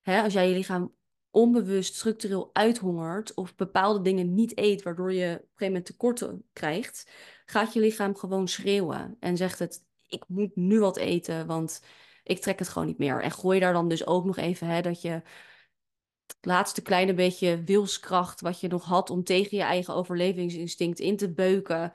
hè, 0.00 0.22
als 0.22 0.32
jij 0.32 0.48
je 0.48 0.54
lichaam 0.54 0.94
onbewust 1.30 1.94
structureel 1.94 2.50
uithongert 2.52 3.34
of 3.34 3.54
bepaalde 3.54 4.02
dingen 4.02 4.34
niet 4.34 4.58
eet, 4.58 4.82
waardoor 4.82 5.12
je 5.12 5.26
op 5.26 5.30
een 5.30 5.38
gegeven 5.38 5.66
moment 5.66 5.86
tekorten 5.86 6.44
krijgt, 6.52 7.10
gaat 7.44 7.72
je 7.72 7.80
lichaam 7.80 8.16
gewoon 8.16 8.48
schreeuwen 8.48 9.16
en 9.20 9.36
zegt 9.36 9.58
het: 9.58 9.84
Ik 10.06 10.24
moet 10.28 10.56
nu 10.56 10.80
wat 10.80 10.96
eten, 10.96 11.46
want 11.46 11.82
ik 12.24 12.40
trek 12.40 12.58
het 12.58 12.68
gewoon 12.68 12.88
niet 12.88 12.98
meer. 12.98 13.22
En 13.22 13.30
gooi 13.30 13.60
daar 13.60 13.72
dan 13.72 13.88
dus 13.88 14.06
ook 14.06 14.24
nog 14.24 14.36
even 14.36 14.66
hè, 14.66 14.80
dat 14.80 15.02
je 15.02 15.22
laatste 16.40 16.82
kleine 16.82 17.14
beetje 17.14 17.64
wilskracht 17.64 18.40
wat 18.40 18.60
je 18.60 18.68
nog 18.68 18.84
had 18.84 19.10
om 19.10 19.24
tegen 19.24 19.56
je 19.56 19.62
eigen 19.62 19.94
overlevingsinstinct 19.94 20.98
in 20.98 21.16
te 21.16 21.32
beuken, 21.32 21.92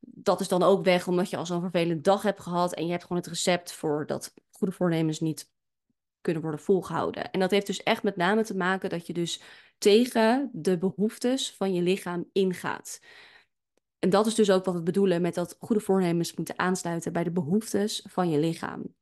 dat 0.00 0.40
is 0.40 0.48
dan 0.48 0.62
ook 0.62 0.84
weg 0.84 1.08
omdat 1.08 1.30
je 1.30 1.36
al 1.36 1.46
zo'n 1.46 1.60
vervelende 1.60 2.00
dag 2.00 2.22
hebt 2.22 2.40
gehad 2.40 2.74
en 2.74 2.84
je 2.84 2.90
hebt 2.90 3.02
gewoon 3.02 3.18
het 3.18 3.30
recept 3.30 3.72
voor 3.72 4.06
dat 4.06 4.34
goede 4.50 4.74
voornemens 4.74 5.20
niet 5.20 5.50
kunnen 6.20 6.42
worden 6.42 6.60
volgehouden. 6.60 7.30
En 7.30 7.40
dat 7.40 7.50
heeft 7.50 7.66
dus 7.66 7.82
echt 7.82 8.02
met 8.02 8.16
name 8.16 8.44
te 8.44 8.56
maken 8.56 8.90
dat 8.90 9.06
je 9.06 9.12
dus 9.12 9.42
tegen 9.78 10.50
de 10.52 10.78
behoeftes 10.78 11.54
van 11.56 11.74
je 11.74 11.82
lichaam 11.82 12.28
ingaat. 12.32 13.00
En 13.98 14.10
dat 14.10 14.26
is 14.26 14.34
dus 14.34 14.50
ook 14.50 14.64
wat 14.64 14.74
we 14.74 14.82
bedoelen 14.82 15.22
met 15.22 15.34
dat 15.34 15.56
goede 15.58 15.82
voornemens 15.82 16.34
moeten 16.34 16.58
aansluiten 16.58 17.12
bij 17.12 17.24
de 17.24 17.30
behoeftes 17.30 18.06
van 18.08 18.30
je 18.30 18.38
lichaam 18.38 18.94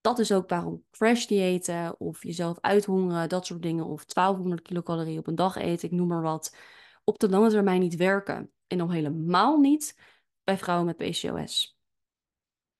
dat 0.00 0.18
is 0.18 0.32
ook 0.32 0.48
waarom 0.48 0.84
crash 0.90 1.26
diëten 1.26 2.00
of 2.00 2.22
jezelf 2.22 2.60
uithongeren, 2.60 3.28
dat 3.28 3.46
soort 3.46 3.62
dingen, 3.62 3.84
of 3.84 4.04
1200 4.04 4.62
kilocalorieën 4.62 5.18
op 5.18 5.26
een 5.26 5.34
dag 5.34 5.56
eten, 5.56 5.88
ik 5.88 5.94
noem 5.94 6.08
maar 6.08 6.22
wat, 6.22 6.56
op 7.04 7.18
de 7.18 7.28
lange 7.28 7.50
termijn 7.50 7.80
niet 7.80 7.96
werken. 7.96 8.52
En 8.66 8.80
al 8.80 8.90
helemaal 8.90 9.58
niet 9.58 9.98
bij 10.44 10.58
vrouwen 10.58 10.86
met 10.86 10.96
PCOS. 10.96 11.78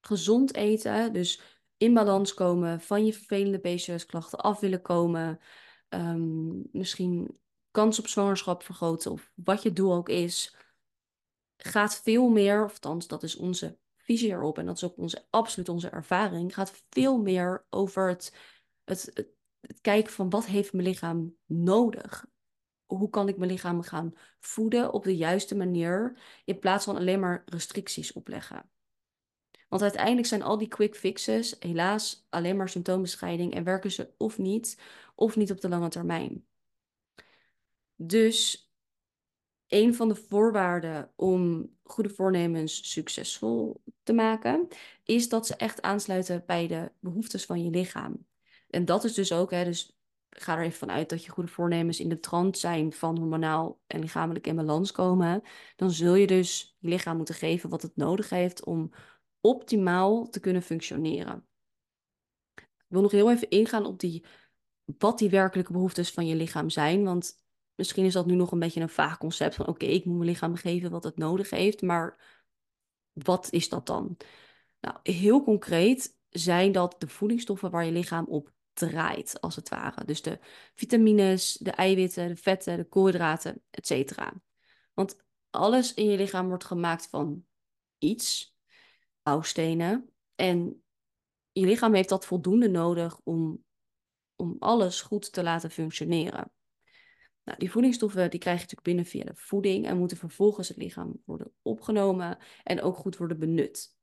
Gezond 0.01 0.55
eten, 0.55 1.13
dus 1.13 1.43
in 1.77 1.95
balans 1.95 2.35
komen, 2.35 2.81
van 2.81 3.07
je 3.07 3.13
vervelende 3.13 3.59
PCOS-klachten 3.59 4.39
af 4.39 4.61
willen 4.61 4.83
komen, 4.83 5.41
um, 5.89 6.69
misschien 6.73 7.39
kans 7.71 7.99
op 7.99 8.07
zwangerschap 8.07 8.63
vergroten 8.63 9.11
of 9.11 9.33
wat 9.35 9.63
je 9.63 9.73
doel 9.73 9.95
ook 9.95 10.09
is, 10.09 10.57
gaat 11.57 12.01
veel 12.03 12.29
meer, 12.29 12.65
of 12.65 12.73
althans 12.73 13.07
dat 13.07 13.23
is 13.23 13.37
onze 13.37 13.79
visie 14.11 14.31
erop, 14.31 14.59
en 14.59 14.67
dat 14.67 14.77
is 14.77 14.85
ook 14.85 14.97
onze, 14.97 15.27
absoluut 15.31 15.69
onze 15.69 15.89
ervaring, 15.89 16.55
gaat 16.55 16.85
veel 16.91 17.19
meer 17.19 17.67
over 17.71 18.09
het, 18.09 18.35
het, 18.85 19.11
het, 19.15 19.29
het 19.61 19.81
kijken 19.81 20.13
van 20.13 20.31
wat 20.31 20.47
heeft 20.47 20.73
mijn 20.73 20.87
lichaam 20.87 21.37
nodig? 21.47 22.27
Hoe 22.87 23.11
kan 23.11 23.29
ik 23.29 23.37
mijn 23.37 23.51
lichaam 23.51 23.83
gaan 23.83 24.13
voeden 24.41 24.93
op 24.93 25.05
de 25.05 25.17
juiste 25.17 25.57
manier, 25.57 26.21
in 26.45 26.59
plaats 26.59 26.85
van 26.85 26.97
alleen 26.97 27.21
maar 27.21 27.43
restricties 27.47 28.13
opleggen? 28.13 28.71
Want 29.69 29.83
uiteindelijk 29.83 30.27
zijn 30.27 30.43
al 30.43 30.59
die 30.59 30.69
quick 30.69 30.97
fixes 30.97 31.57
helaas 31.59 32.27
alleen 32.29 32.57
maar 32.57 32.69
symptoombescheiding 32.69 33.55
en 33.55 33.65
werken 33.65 33.91
ze 33.91 34.15
of 34.17 34.39
niet, 34.39 34.81
of 35.15 35.37
niet 35.37 35.51
op 35.51 35.61
de 35.61 35.69
lange 35.69 35.89
termijn. 35.89 36.47
Dus 37.97 38.70
een 39.71 39.95
van 39.95 40.09
de 40.09 40.15
voorwaarden 40.15 41.13
om 41.17 41.71
goede 41.83 42.11
voornemens 42.11 42.91
succesvol 42.91 43.83
te 44.03 44.13
maken, 44.13 44.69
is 45.05 45.29
dat 45.29 45.47
ze 45.47 45.57
echt 45.57 45.83
aansluiten 45.83 46.43
bij 46.47 46.67
de 46.67 46.93
behoeftes 47.01 47.45
van 47.45 47.65
je 47.65 47.71
lichaam. 47.71 48.27
En 48.71 48.85
dat 48.85 49.05
is 49.05 49.15
dus 49.15 49.33
ook, 49.33 49.51
hè, 49.51 49.65
dus 49.65 49.99
ga 50.31 50.57
er 50.57 50.65
even 50.65 50.79
vanuit 50.79 51.09
dat 51.09 51.25
je 51.25 51.31
goede 51.31 51.51
voornemens 51.51 52.01
in 52.01 52.09
de 52.09 52.21
trant 52.21 52.59
zijn 52.59 52.93
van 52.93 53.19
hormonaal 53.19 53.81
en 53.87 54.01
lichamelijk 54.01 54.47
in 54.47 54.57
balans 54.57 54.93
komen. 54.93 55.43
Dan 55.77 55.91
zul 55.91 56.15
je 56.15 56.27
dus 56.27 56.77
je 56.79 56.89
lichaam 56.89 57.17
moeten 57.17 57.35
geven 57.35 57.71
wat 57.71 57.83
het 57.83 57.97
nodig 57.97 58.31
heeft 58.31 58.65
om 58.65 58.91
optimaal 59.41 60.29
te 60.29 60.41
kunnen 60.41 60.63
functioneren. 60.63 61.47
Ik 62.55 62.97
wil 62.97 63.03
nog 63.03 63.11
heel 63.11 63.31
even 63.31 63.49
ingaan 63.51 63.87
op 63.87 63.99
die, 63.99 64.25
wat 64.99 65.19
die 65.19 65.31
werkelijke 65.31 65.73
behoeftes 65.73 66.11
van 66.11 66.27
je 66.27 66.35
lichaam 66.35 66.71
zijn. 66.71 67.05
Want 67.05 67.39
Misschien 67.75 68.05
is 68.05 68.13
dat 68.13 68.27
nu 68.27 68.35
nog 68.35 68.53
een 68.53 68.59
beetje 68.59 68.81
een 68.81 68.89
vaag 68.89 69.19
concept 69.19 69.55
van 69.55 69.67
oké, 69.67 69.85
ik 69.85 70.05
moet 70.05 70.17
mijn 70.17 70.29
lichaam 70.29 70.57
geven 70.57 70.91
wat 70.91 71.05
het 71.05 71.17
nodig 71.17 71.51
heeft, 71.51 71.83
maar 71.83 72.39
wat 73.13 73.49
is 73.51 73.69
dat 73.69 73.87
dan? 73.87 74.17
Nou, 74.81 74.97
heel 75.03 75.45
concreet 75.45 76.19
zijn 76.29 76.73
dat 76.73 76.97
de 76.99 77.09
voedingsstoffen 77.09 77.71
waar 77.71 77.85
je 77.85 77.93
lichaam 77.93 78.25
op 78.25 78.53
draait, 78.73 79.41
als 79.41 79.57
het 79.57 79.69
ware. 79.69 80.05
Dus 80.05 80.23
de 80.23 80.39
vitamines, 80.75 81.53
de 81.53 81.71
eiwitten, 81.71 82.29
de 82.29 82.37
vetten, 82.37 82.77
de 82.77 82.85
koolhydraten, 82.85 83.63
etc. 83.71 84.13
Want 84.95 85.17
alles 85.51 85.95
in 85.95 86.05
je 86.11 86.17
lichaam 86.17 86.49
wordt 86.49 86.65
gemaakt 86.65 87.07
van 87.07 87.45
iets, 87.99 88.57
bouwstenen. 89.23 90.11
En 90.35 90.83
je 91.53 91.67
lichaam 91.67 91.95
heeft 91.95 92.09
dat 92.09 92.27
voldoende 92.27 92.69
nodig 92.69 93.21
om, 93.25 93.65
om 94.37 94.57
alles 94.59 95.01
goed 95.01 95.33
te 95.33 95.43
laten 95.43 95.71
functioneren. 95.71 96.53
Nou, 97.45 97.59
die 97.59 97.71
voedingsstoffen 97.71 98.31
die 98.31 98.41
krijg 98.41 98.57
je 98.57 98.63
natuurlijk 98.63 98.87
binnen 98.87 99.05
via 99.05 99.25
de 99.25 99.35
voeding 99.35 99.87
en 99.87 99.99
moeten 99.99 100.17
vervolgens 100.17 100.69
het 100.69 100.77
lichaam 100.77 101.23
worden 101.25 101.53
opgenomen 101.63 102.39
en 102.63 102.83
ook 102.83 102.97
goed 102.97 103.17
worden 103.17 103.39
benut. 103.39 103.97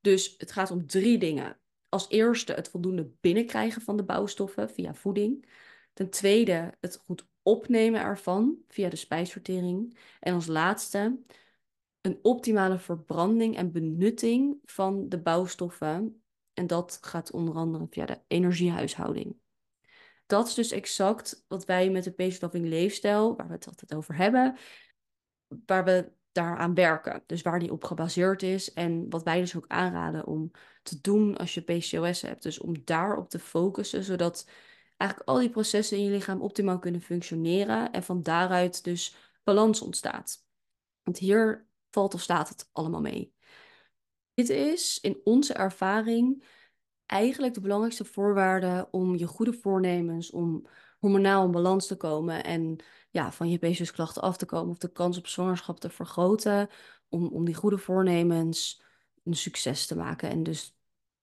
Dus 0.00 0.34
het 0.38 0.52
gaat 0.52 0.70
om 0.70 0.86
drie 0.86 1.18
dingen. 1.18 1.58
Als 1.88 2.08
eerste 2.08 2.52
het 2.52 2.68
voldoende 2.68 3.10
binnenkrijgen 3.20 3.82
van 3.82 3.96
de 3.96 4.04
bouwstoffen 4.04 4.70
via 4.70 4.94
voeding. 4.94 5.48
Ten 5.92 6.10
tweede 6.10 6.74
het 6.80 6.96
goed 6.96 7.28
opnemen 7.42 8.00
ervan 8.00 8.58
via 8.68 8.88
de 8.88 8.96
spijsvertering. 8.96 9.98
En 10.20 10.34
als 10.34 10.46
laatste 10.46 11.18
een 12.00 12.18
optimale 12.22 12.78
verbranding 12.78 13.56
en 13.56 13.72
benutting 13.72 14.58
van 14.64 15.08
de 15.08 15.18
bouwstoffen. 15.18 16.22
En 16.52 16.66
dat 16.66 16.98
gaat 17.00 17.30
onder 17.30 17.54
andere 17.54 17.86
via 17.90 18.06
de 18.06 18.20
energiehuishouding. 18.26 19.36
Dat 20.26 20.46
is 20.46 20.54
dus 20.54 20.70
exact 20.70 21.44
wat 21.48 21.64
wij 21.64 21.90
met 21.90 22.04
de 22.04 22.12
Pace 22.12 22.48
leefstijl, 22.52 23.36
waar 23.36 23.46
we 23.46 23.52
het 23.52 23.66
altijd 23.66 23.94
over 23.94 24.16
hebben, 24.16 24.56
waar 25.66 25.84
we 25.84 26.12
daaraan 26.32 26.74
werken. 26.74 27.22
Dus 27.26 27.42
waar 27.42 27.58
die 27.58 27.72
op 27.72 27.84
gebaseerd 27.84 28.42
is 28.42 28.72
en 28.72 29.10
wat 29.10 29.22
wij 29.22 29.40
dus 29.40 29.56
ook 29.56 29.68
aanraden 29.68 30.26
om 30.26 30.50
te 30.82 31.00
doen 31.00 31.36
als 31.36 31.54
je 31.54 31.60
PCOS 31.60 32.20
hebt. 32.20 32.42
Dus 32.42 32.58
om 32.58 32.84
daarop 32.84 33.28
te 33.28 33.38
focussen, 33.38 34.02
zodat 34.02 34.48
eigenlijk 34.96 35.30
al 35.30 35.38
die 35.38 35.50
processen 35.50 35.96
in 35.96 36.04
je 36.04 36.10
lichaam 36.10 36.40
optimaal 36.40 36.78
kunnen 36.78 37.00
functioneren 37.00 37.92
en 37.92 38.02
van 38.02 38.22
daaruit 38.22 38.84
dus 38.84 39.16
balans 39.44 39.80
ontstaat. 39.80 40.44
Want 41.02 41.18
hier 41.18 41.66
valt 41.90 42.14
of 42.14 42.20
staat 42.20 42.48
het 42.48 42.68
allemaal 42.72 43.00
mee. 43.00 43.34
Dit 44.34 44.48
is 44.48 45.00
in 45.00 45.20
onze 45.24 45.52
ervaring 45.52 46.44
eigenlijk 47.14 47.54
de 47.54 47.60
belangrijkste 47.60 48.04
voorwaarde 48.04 48.88
om 48.90 49.16
je 49.16 49.26
goede 49.26 49.52
voornemens, 49.52 50.30
om 50.30 50.66
hormonaal 50.98 51.44
in 51.44 51.50
balans 51.50 51.86
te 51.86 51.96
komen 51.96 52.44
en 52.44 52.76
ja, 53.10 53.32
van 53.32 53.50
je 53.50 53.58
PCOS-klachten 53.58 54.22
af 54.22 54.36
te 54.36 54.46
komen 54.46 54.70
of 54.70 54.78
de 54.78 54.92
kans 54.92 55.18
op 55.18 55.26
zwangerschap 55.26 55.80
te 55.80 55.90
vergroten, 55.90 56.68
om, 57.08 57.26
om 57.28 57.44
die 57.44 57.54
goede 57.54 57.78
voornemens 57.78 58.82
een 59.24 59.34
succes 59.36 59.86
te 59.86 59.96
maken 59.96 60.30
en 60.30 60.42
dus 60.42 60.76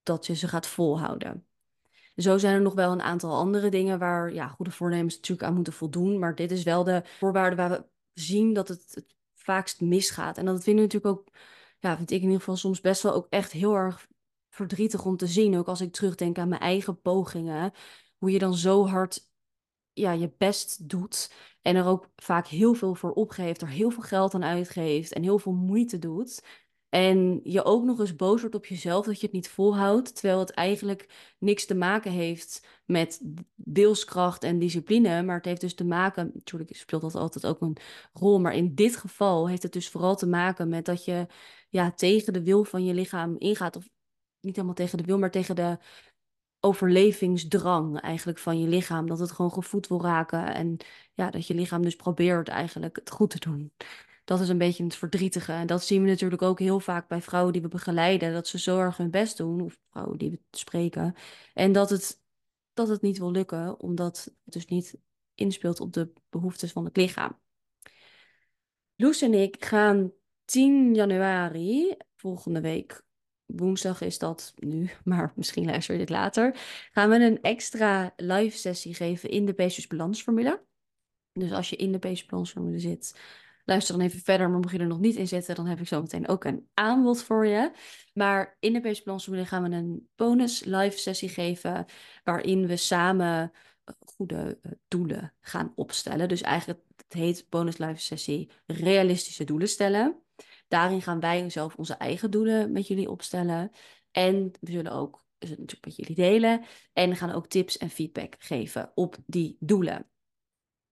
dat 0.03 0.25
je 0.25 0.35
ze 0.35 0.47
gaat 0.47 0.67
volhouden. 0.67 1.45
Zo 2.15 2.37
zijn 2.37 2.53
er 2.55 2.61
nog 2.61 2.73
wel 2.73 2.91
een 2.91 3.01
aantal 3.01 3.35
andere 3.35 3.69
dingen 3.69 3.99
waar 3.99 4.33
ja, 4.33 4.47
goede 4.47 4.71
voornemens 4.71 5.15
natuurlijk 5.15 5.47
aan 5.47 5.55
moeten 5.55 5.73
voldoen, 5.73 6.19
maar 6.19 6.35
dit 6.35 6.51
is 6.51 6.63
wel 6.63 6.83
de 6.83 7.01
voorwaarde 7.17 7.55
waar 7.55 7.69
we 7.69 7.85
zien 8.13 8.53
dat 8.53 8.67
het, 8.67 8.91
het 8.93 9.15
vaakst 9.35 9.81
misgaat. 9.81 10.37
En 10.37 10.45
dat 10.45 10.63
vinden 10.63 10.83
natuurlijk 10.83 11.17
ook, 11.17 11.27
ja, 11.79 11.95
vind 11.97 12.11
ik 12.11 12.17
in 12.17 12.23
ieder 12.23 12.39
geval 12.39 12.55
soms 12.55 12.81
best 12.81 13.03
wel 13.03 13.13
ook 13.13 13.27
echt 13.29 13.51
heel 13.51 13.75
erg 13.75 14.07
verdrietig 14.51 15.05
om 15.05 15.17
te 15.17 15.27
zien. 15.27 15.57
Ook 15.57 15.67
als 15.67 15.81
ik 15.81 15.91
terugdenk 15.91 16.37
aan 16.37 16.49
mijn 16.49 16.61
eigen 16.61 17.01
pogingen. 17.01 17.71
Hoe 18.17 18.31
je 18.31 18.39
dan 18.39 18.53
zo 18.53 18.87
hard 18.87 19.29
ja, 19.93 20.11
je 20.11 20.31
best 20.37 20.89
doet. 20.89 21.33
En 21.61 21.75
er 21.75 21.85
ook 21.85 22.09
vaak 22.15 22.47
heel 22.47 22.73
veel 22.73 22.95
voor 22.95 23.11
opgeeft. 23.11 23.61
Er 23.61 23.67
heel 23.67 23.91
veel 23.91 24.03
geld 24.03 24.33
aan 24.33 24.43
uitgeeft. 24.43 25.13
En 25.13 25.23
heel 25.23 25.39
veel 25.39 25.53
moeite 25.53 25.99
doet. 25.99 26.43
En 26.89 27.39
je 27.43 27.63
ook 27.63 27.83
nog 27.83 27.99
eens 27.99 28.15
boos 28.15 28.41
wordt 28.41 28.55
op 28.55 28.65
jezelf 28.65 29.05
dat 29.05 29.19
je 29.19 29.25
het 29.25 29.35
niet 29.35 29.49
volhoudt. 29.49 30.15
Terwijl 30.15 30.39
het 30.39 30.51
eigenlijk 30.51 31.33
niks 31.39 31.65
te 31.65 31.75
maken 31.75 32.11
heeft 32.11 32.67
met 32.85 33.21
wilskracht 33.55 34.43
en 34.43 34.59
discipline. 34.59 35.23
Maar 35.23 35.35
het 35.35 35.45
heeft 35.45 35.61
dus 35.61 35.75
te 35.75 35.85
maken. 35.85 36.31
Natuurlijk 36.33 36.75
speelt 36.75 37.01
dat 37.01 37.15
altijd 37.15 37.45
ook 37.45 37.61
een 37.61 37.77
rol. 38.13 38.39
Maar 38.39 38.53
in 38.53 38.75
dit 38.75 38.95
geval 38.95 39.49
heeft 39.49 39.63
het 39.63 39.73
dus 39.73 39.89
vooral 39.89 40.15
te 40.15 40.27
maken 40.27 40.69
met 40.69 40.85
dat 40.85 41.05
je 41.05 41.27
ja, 41.69 41.91
tegen 41.91 42.33
de 42.33 42.43
wil 42.43 42.63
van 42.63 42.85
je 42.85 42.93
lichaam 42.93 43.35
ingaat. 43.37 43.75
Of 43.75 43.89
niet 44.41 44.55
helemaal 44.55 44.75
tegen 44.75 44.97
de 44.97 45.03
wil, 45.03 45.17
maar 45.17 45.31
tegen 45.31 45.55
de 45.55 45.77
overlevingsdrang 46.59 47.99
eigenlijk 47.99 48.39
van 48.39 48.59
je 48.59 48.67
lichaam. 48.67 49.07
Dat 49.07 49.19
het 49.19 49.31
gewoon 49.31 49.51
gevoed 49.51 49.87
wil 49.87 50.01
raken. 50.01 50.53
En 50.53 50.77
ja, 51.13 51.29
dat 51.29 51.47
je 51.47 51.53
lichaam 51.53 51.81
dus 51.81 51.95
probeert 51.95 52.47
eigenlijk 52.47 52.95
het 52.95 53.09
goed 53.09 53.29
te 53.29 53.39
doen. 53.39 53.71
Dat 54.23 54.39
is 54.39 54.49
een 54.49 54.57
beetje 54.57 54.83
het 54.83 54.95
verdrietige. 54.95 55.51
En 55.51 55.67
dat 55.67 55.83
zien 55.83 56.01
we 56.03 56.09
natuurlijk 56.09 56.41
ook 56.41 56.59
heel 56.59 56.79
vaak 56.79 57.07
bij 57.07 57.21
vrouwen 57.21 57.53
die 57.53 57.61
we 57.61 57.67
begeleiden. 57.67 58.33
Dat 58.33 58.47
ze 58.47 58.59
zo 58.59 58.79
erg 58.79 58.97
hun 58.97 59.09
best 59.09 59.37
doen, 59.37 59.61
of 59.61 59.77
vrouwen 59.89 60.17
die 60.17 60.29
we 60.31 60.39
spreken. 60.51 61.15
En 61.53 61.71
dat 61.71 61.89
het, 61.89 62.21
dat 62.73 62.87
het 62.87 63.01
niet 63.01 63.17
wil 63.17 63.31
lukken, 63.31 63.79
omdat 63.79 64.23
het 64.43 64.53
dus 64.53 64.65
niet 64.65 64.97
inspeelt 65.35 65.79
op 65.79 65.93
de 65.93 66.13
behoeftes 66.29 66.71
van 66.71 66.85
het 66.85 66.97
lichaam. 66.97 67.39
Loes 68.95 69.21
en 69.21 69.33
ik 69.33 69.65
gaan 69.65 70.11
10 70.45 70.93
januari, 70.93 71.95
volgende 72.15 72.61
week, 72.61 73.03
woensdag 73.55 74.01
is 74.01 74.17
dat 74.17 74.53
nu, 74.55 74.89
maar 75.03 75.31
misschien 75.35 75.65
luister 75.65 75.93
je 75.93 75.99
dit 75.99 76.09
later, 76.09 76.55
gaan 76.91 77.09
we 77.09 77.15
een 77.15 77.41
extra 77.41 78.13
live 78.15 78.57
sessie 78.57 78.93
geven 78.93 79.29
in 79.29 79.45
de 79.45 79.53
Paces 79.53 79.87
Balansformule. 79.87 80.63
Dus 81.33 81.51
als 81.51 81.69
je 81.69 81.75
in 81.75 81.91
de 81.91 81.99
Paces 81.99 82.25
Balansformule 82.25 82.79
zit, 82.79 83.15
luister 83.65 83.97
dan 83.97 84.05
even 84.05 84.19
verder. 84.19 84.49
Maar 84.49 84.59
mocht 84.59 84.73
je 84.73 84.79
er 84.79 84.87
nog 84.87 84.99
niet 84.99 85.15
in 85.15 85.27
zitten, 85.27 85.55
dan 85.55 85.65
heb 85.65 85.79
ik 85.79 85.87
zo 85.87 86.01
meteen 86.01 86.27
ook 86.27 86.43
een 86.43 86.69
aanbod 86.73 87.23
voor 87.23 87.47
je. 87.47 87.71
Maar 88.13 88.57
in 88.59 88.73
de 88.73 88.81
Paces 88.81 89.03
Balansformule 89.03 89.45
gaan 89.45 89.63
we 89.63 89.75
een 89.75 90.09
bonus 90.15 90.63
live 90.63 90.97
sessie 90.97 91.29
geven, 91.29 91.85
waarin 92.23 92.67
we 92.67 92.77
samen 92.77 93.51
eh, 93.83 93.93
goede 93.99 94.59
eh, 94.61 94.71
doelen 94.87 95.33
gaan 95.41 95.71
opstellen. 95.75 96.27
Dus 96.27 96.41
eigenlijk, 96.41 96.79
het 96.95 97.13
heet 97.13 97.45
bonus 97.49 97.77
live 97.77 97.99
sessie 97.99 98.49
realistische 98.65 99.43
doelen 99.43 99.69
stellen. 99.69 100.20
Daarin 100.71 101.01
gaan 101.01 101.19
wij 101.19 101.49
zelf 101.49 101.75
onze 101.75 101.93
eigen 101.93 102.31
doelen 102.31 102.71
met 102.71 102.87
jullie 102.87 103.09
opstellen. 103.09 103.71
En 104.11 104.51
we 104.59 104.71
zullen 104.71 104.91
ook 104.91 105.25
het 105.39 105.49
natuurlijk 105.49 105.85
met 105.85 105.95
jullie 105.95 106.15
delen. 106.15 106.65
En 106.93 107.15
gaan 107.15 107.31
ook 107.31 107.47
tips 107.47 107.77
en 107.77 107.89
feedback 107.89 108.35
geven 108.39 108.91
op 108.95 109.17
die 109.25 109.57
doelen. 109.59 110.09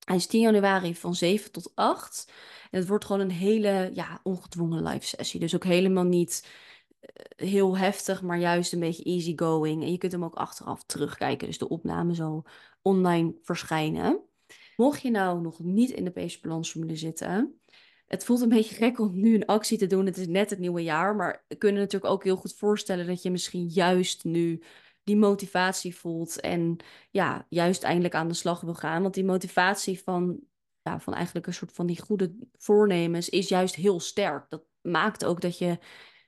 Hij 0.05 0.15
is 0.15 0.27
10 0.27 0.41
januari 0.41 0.95
van 0.95 1.15
7 1.15 1.51
tot 1.51 1.71
8. 1.75 2.33
En 2.71 2.79
het 2.79 2.87
wordt 2.87 3.05
gewoon 3.05 3.21
een 3.21 3.31
hele 3.31 3.89
ja, 3.93 4.19
ongedwongen 4.23 4.83
live 4.83 5.05
sessie. 5.05 5.39
Dus 5.39 5.55
ook 5.55 5.63
helemaal 5.63 6.03
niet 6.03 6.47
eh, 6.99 7.47
heel 7.47 7.77
heftig, 7.77 8.21
maar 8.21 8.39
juist 8.39 8.73
een 8.73 8.79
beetje 8.79 9.03
easygoing. 9.03 9.83
En 9.83 9.91
je 9.91 9.97
kunt 9.97 10.11
hem 10.11 10.23
ook 10.23 10.35
achteraf 10.35 10.83
terugkijken. 10.83 11.47
Dus 11.47 11.57
de 11.57 11.69
opname 11.69 12.13
zal 12.13 12.45
online 12.81 13.35
verschijnen. 13.41 14.23
Mocht 14.75 15.01
je 15.01 15.11
nou 15.11 15.41
nog 15.41 15.59
niet 15.59 15.89
in 15.89 16.03
de 16.03 16.11
Pace 16.11 16.39
Balansformule 16.41 16.95
zitten, 16.95 17.59
het 18.09 18.23
voelt 18.23 18.41
een 18.41 18.49
beetje 18.49 18.75
gek 18.75 18.99
om 18.99 19.19
nu 19.19 19.35
een 19.35 19.45
actie 19.45 19.77
te 19.77 19.87
doen. 19.87 20.05
Het 20.05 20.17
is 20.17 20.27
net 20.27 20.49
het 20.49 20.59
nieuwe 20.59 20.83
jaar, 20.83 21.15
maar 21.15 21.45
we 21.47 21.55
kunnen 21.55 21.81
natuurlijk 21.81 22.11
ook 22.11 22.23
heel 22.23 22.35
goed 22.35 22.55
voorstellen 22.55 23.07
dat 23.07 23.21
je 23.21 23.31
misschien 23.31 23.67
juist 23.67 24.23
nu 24.23 24.63
die 25.03 25.17
motivatie 25.17 25.95
voelt 25.95 26.39
en 26.39 26.77
ja, 27.11 27.45
juist 27.49 27.83
eindelijk 27.83 28.13
aan 28.13 28.27
de 28.27 28.33
slag 28.33 28.61
wil 28.61 28.73
gaan. 28.73 29.01
Want 29.01 29.13
die 29.13 29.25
motivatie 29.25 30.01
van, 30.03 30.39
ja, 30.81 30.99
van 30.99 31.13
eigenlijk 31.13 31.47
een 31.47 31.53
soort 31.53 31.71
van 31.73 31.85
die 31.85 32.01
goede 32.01 32.35
voornemens 32.57 33.29
is 33.29 33.47
juist 33.47 33.75
heel 33.75 33.99
sterk. 33.99 34.49
Dat 34.49 34.63
maakt 34.81 35.25
ook 35.25 35.41
dat 35.41 35.57
je 35.57 35.79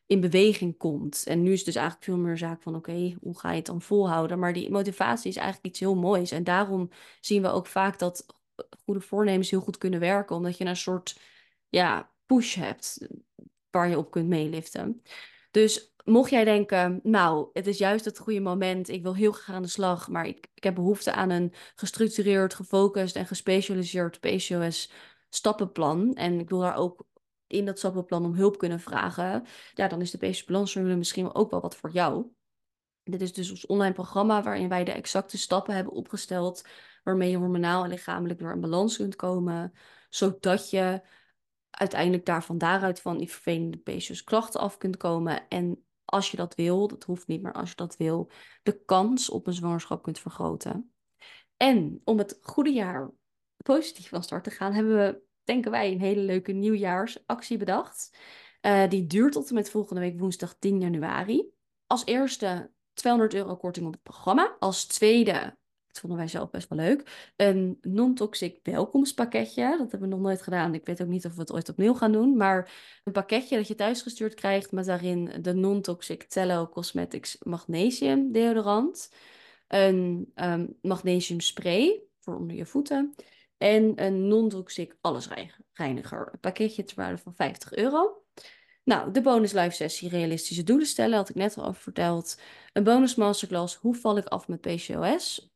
in 0.06 0.20
beweging 0.20 0.78
komt. 0.78 1.24
En 1.28 1.42
nu 1.42 1.52
is 1.52 1.58
het 1.58 1.66
dus 1.66 1.76
eigenlijk 1.76 2.06
veel 2.06 2.18
meer 2.18 2.38
zaak 2.38 2.62
van 2.62 2.76
oké, 2.76 3.16
hoe 3.22 3.40
ga 3.40 3.50
je 3.50 3.56
het 3.56 3.66
dan 3.66 3.82
volhouden? 3.82 4.40
Maar 4.40 4.54
die 4.54 4.72
motivatie 4.72 5.30
is 5.30 5.36
eigenlijk 5.36 5.68
iets 5.68 5.80
heel 5.80 5.96
moois. 5.96 6.32
En 6.32 6.44
daarom 6.44 6.90
zien 7.20 7.42
we 7.42 7.48
ook 7.48 7.68
vaak 7.68 8.00
dat 8.00 8.26
goede 8.84 9.02
voornemens 9.02 9.50
heel 9.50 9.62
goed 9.62 9.78
kunnen 9.78 10.00
werken, 10.00 10.36
omdat 10.36 10.58
je 10.58 10.66
een 10.66 10.76
soort 10.76 11.20
ja, 11.72 12.12
push 12.26 12.56
hebt 12.56 13.08
waar 13.70 13.90
je 13.90 13.98
op 13.98 14.12
kunt 14.12 14.28
meeliften. 14.28 15.02
Dus 15.52 15.94
mocht 16.04 16.30
jij 16.30 16.44
denken, 16.44 17.00
nou, 17.04 17.50
het 17.54 17.68
is 17.68 17.78
juist 17.78 18.06
het 18.06 18.18
goede 18.18 18.40
moment, 18.40 18.90
ik 18.90 19.04
wil 19.04 19.16
heel 19.16 19.32
graag 19.32 19.56
aan 19.56 19.62
de 19.62 19.68
slag, 19.68 20.08
maar 20.10 20.26
ik, 20.26 20.48
ik 20.54 20.64
heb 20.64 20.76
behoefte 20.76 21.12
aan 21.12 21.30
een 21.30 21.54
gestructureerd, 21.76 22.54
gefocust 22.54 23.16
en 23.16 23.26
gespecialiseerd 23.26 24.20
PCOS 24.20 24.92
stappenplan. 25.30 26.14
En 26.14 26.40
ik 26.40 26.50
wil 26.50 26.60
daar 26.60 26.76
ook 26.76 27.06
in 27.48 27.66
dat 27.66 27.78
stappenplan 27.78 28.26
om 28.26 28.34
hulp 28.34 28.58
kunnen 28.58 28.80
vragen. 28.80 29.46
Ja, 29.74 29.88
dan 29.88 30.02
is 30.02 30.12
de 30.12 30.18
PCOS 30.18 30.44
balansformule 30.44 30.96
misschien 30.96 31.34
ook 31.34 31.52
wel 31.52 31.62
wat 31.62 31.76
voor 31.76 31.92
jou. 31.92 32.26
Dit 33.04 33.22
is 33.22 33.34
dus 33.34 33.50
ons 33.52 33.66
online 33.66 33.94
programma 33.94 34.44
waarin 34.44 34.70
wij 34.70 34.84
de 34.84 34.92
exacte 34.92 35.38
stappen 35.38 35.76
hebben 35.76 35.94
opgesteld 35.94 36.66
waarmee 37.04 37.30
je 37.30 37.38
hormonaal 37.38 37.84
en 37.84 37.90
lichamelijk 37.90 38.40
weer 38.40 38.52
in 38.52 38.62
balans 38.62 38.98
kunt 38.98 39.16
komen, 39.16 39.74
zodat 40.10 40.70
je 40.70 41.02
uiteindelijk 41.72 42.26
daar 42.26 42.44
van 42.44 42.58
daaruit 42.58 43.02
van 43.02 43.18
die 43.18 43.30
vervelende 43.30 43.78
PCOS 43.78 44.24
klachten 44.24 44.60
af 44.60 44.78
kunt 44.78 44.98
komen. 44.98 45.48
En 45.48 45.86
als 46.06 46.32
je 46.32 46.38
dat 46.38 46.56
wil, 46.56 46.88
dat 46.88 47.04
hoeft 47.04 47.28
niet, 47.28 47.42
maar 47.42 47.54
als 47.54 47.70
je 47.70 47.76
dat 47.76 47.98
wil, 47.98 48.32
de 48.64 48.84
kans 48.86 49.30
op 49.30 49.48
een 49.48 49.54
zwangerschap 49.54 50.04
kunt 50.04 50.20
vergroten. 50.20 50.94
En 51.58 52.02
om 52.04 52.18
het 52.18 52.38
goede 52.42 52.72
jaar 52.72 53.12
positief 53.58 54.10
van 54.10 54.24
start 54.24 54.44
te 54.44 54.50
gaan, 54.50 54.74
hebben 54.74 54.96
we, 54.96 55.22
denken 55.44 55.72
wij, 55.72 55.92
een 55.92 56.00
hele 56.00 56.22
leuke 56.22 56.52
nieuwjaarsactie 56.52 57.58
bedacht. 57.58 58.18
Uh, 58.62 58.90
die 58.90 59.08
duurt 59.08 59.34
tot 59.34 59.50
en 59.50 59.56
met 59.56 59.70
volgende 59.70 60.02
week 60.02 60.20
woensdag 60.20 60.56
10 60.60 60.80
januari. 60.80 61.52
Als 61.88 62.06
eerste 62.06 62.72
200 62.94 63.34
euro 63.34 63.56
korting 63.56 63.86
op 63.86 63.94
het 63.94 64.04
programma. 64.04 64.56
Als 64.60 64.86
tweede 64.86 65.58
Dat 65.92 66.00
vonden 66.00 66.20
wij 66.20 66.28
zelf 66.28 66.50
best 66.50 66.70
wel 66.70 66.78
leuk. 66.78 67.32
Een 67.36 67.78
non-toxic 67.82 68.60
welkomstpakketje. 68.64 69.70
Dat 69.78 69.92
hebben 69.92 70.10
we 70.10 70.16
nog 70.16 70.20
nooit 70.20 70.42
gedaan. 70.42 70.74
Ik 70.74 70.86
weet 70.86 71.02
ook 71.02 71.08
niet 71.08 71.26
of 71.26 71.34
we 71.34 71.42
het 71.42 71.52
ooit 71.52 71.70
opnieuw 71.70 71.94
gaan 71.94 72.12
doen. 72.12 72.38
Maar 72.38 72.72
een 73.04 73.12
pakketje 73.12 73.58
dat 73.58 73.68
je 73.68 73.76
thuisgestuurd 73.76 74.34
krijgt 74.34 74.72
met 74.72 74.86
daarin 74.86 75.32
de 75.42 75.54
non-toxic 75.54 76.24
Tello 76.24 76.68
Cosmetics 76.68 77.38
Magnesium 77.44 78.32
deodorant. 78.32 79.14
Een 79.68 80.32
um, 80.36 80.78
magnesium 80.82 81.40
spray 81.40 82.02
voor 82.20 82.36
onder 82.36 82.56
je 82.56 82.66
voeten. 82.66 83.16
En 83.58 84.04
een 84.04 84.28
non-toxic 84.28 84.96
allesreiniger. 85.02 86.30
Een 86.32 86.40
pakketje 86.40 86.84
ter 86.84 86.96
waarde 86.96 87.18
van 87.18 87.36
50 87.36 87.74
euro. 87.74 88.24
Nou, 88.84 89.12
de 89.12 89.22
bonus 89.22 89.52
live 89.52 89.76
sessie 89.76 90.10
realistische 90.10 90.64
doelen 90.64 90.88
stellen, 90.88 91.18
had 91.18 91.30
ik 91.30 91.36
net 91.36 91.58
al 91.58 91.66
over 91.66 91.82
verteld. 91.82 92.40
Een 92.74 92.84
bonus 92.84 93.16
masterclass, 93.16 93.76
hoe 93.76 93.96
val 93.96 94.18
ik 94.18 94.26
af 94.26 94.48
met 94.48 94.62
PCOS? 94.62 95.51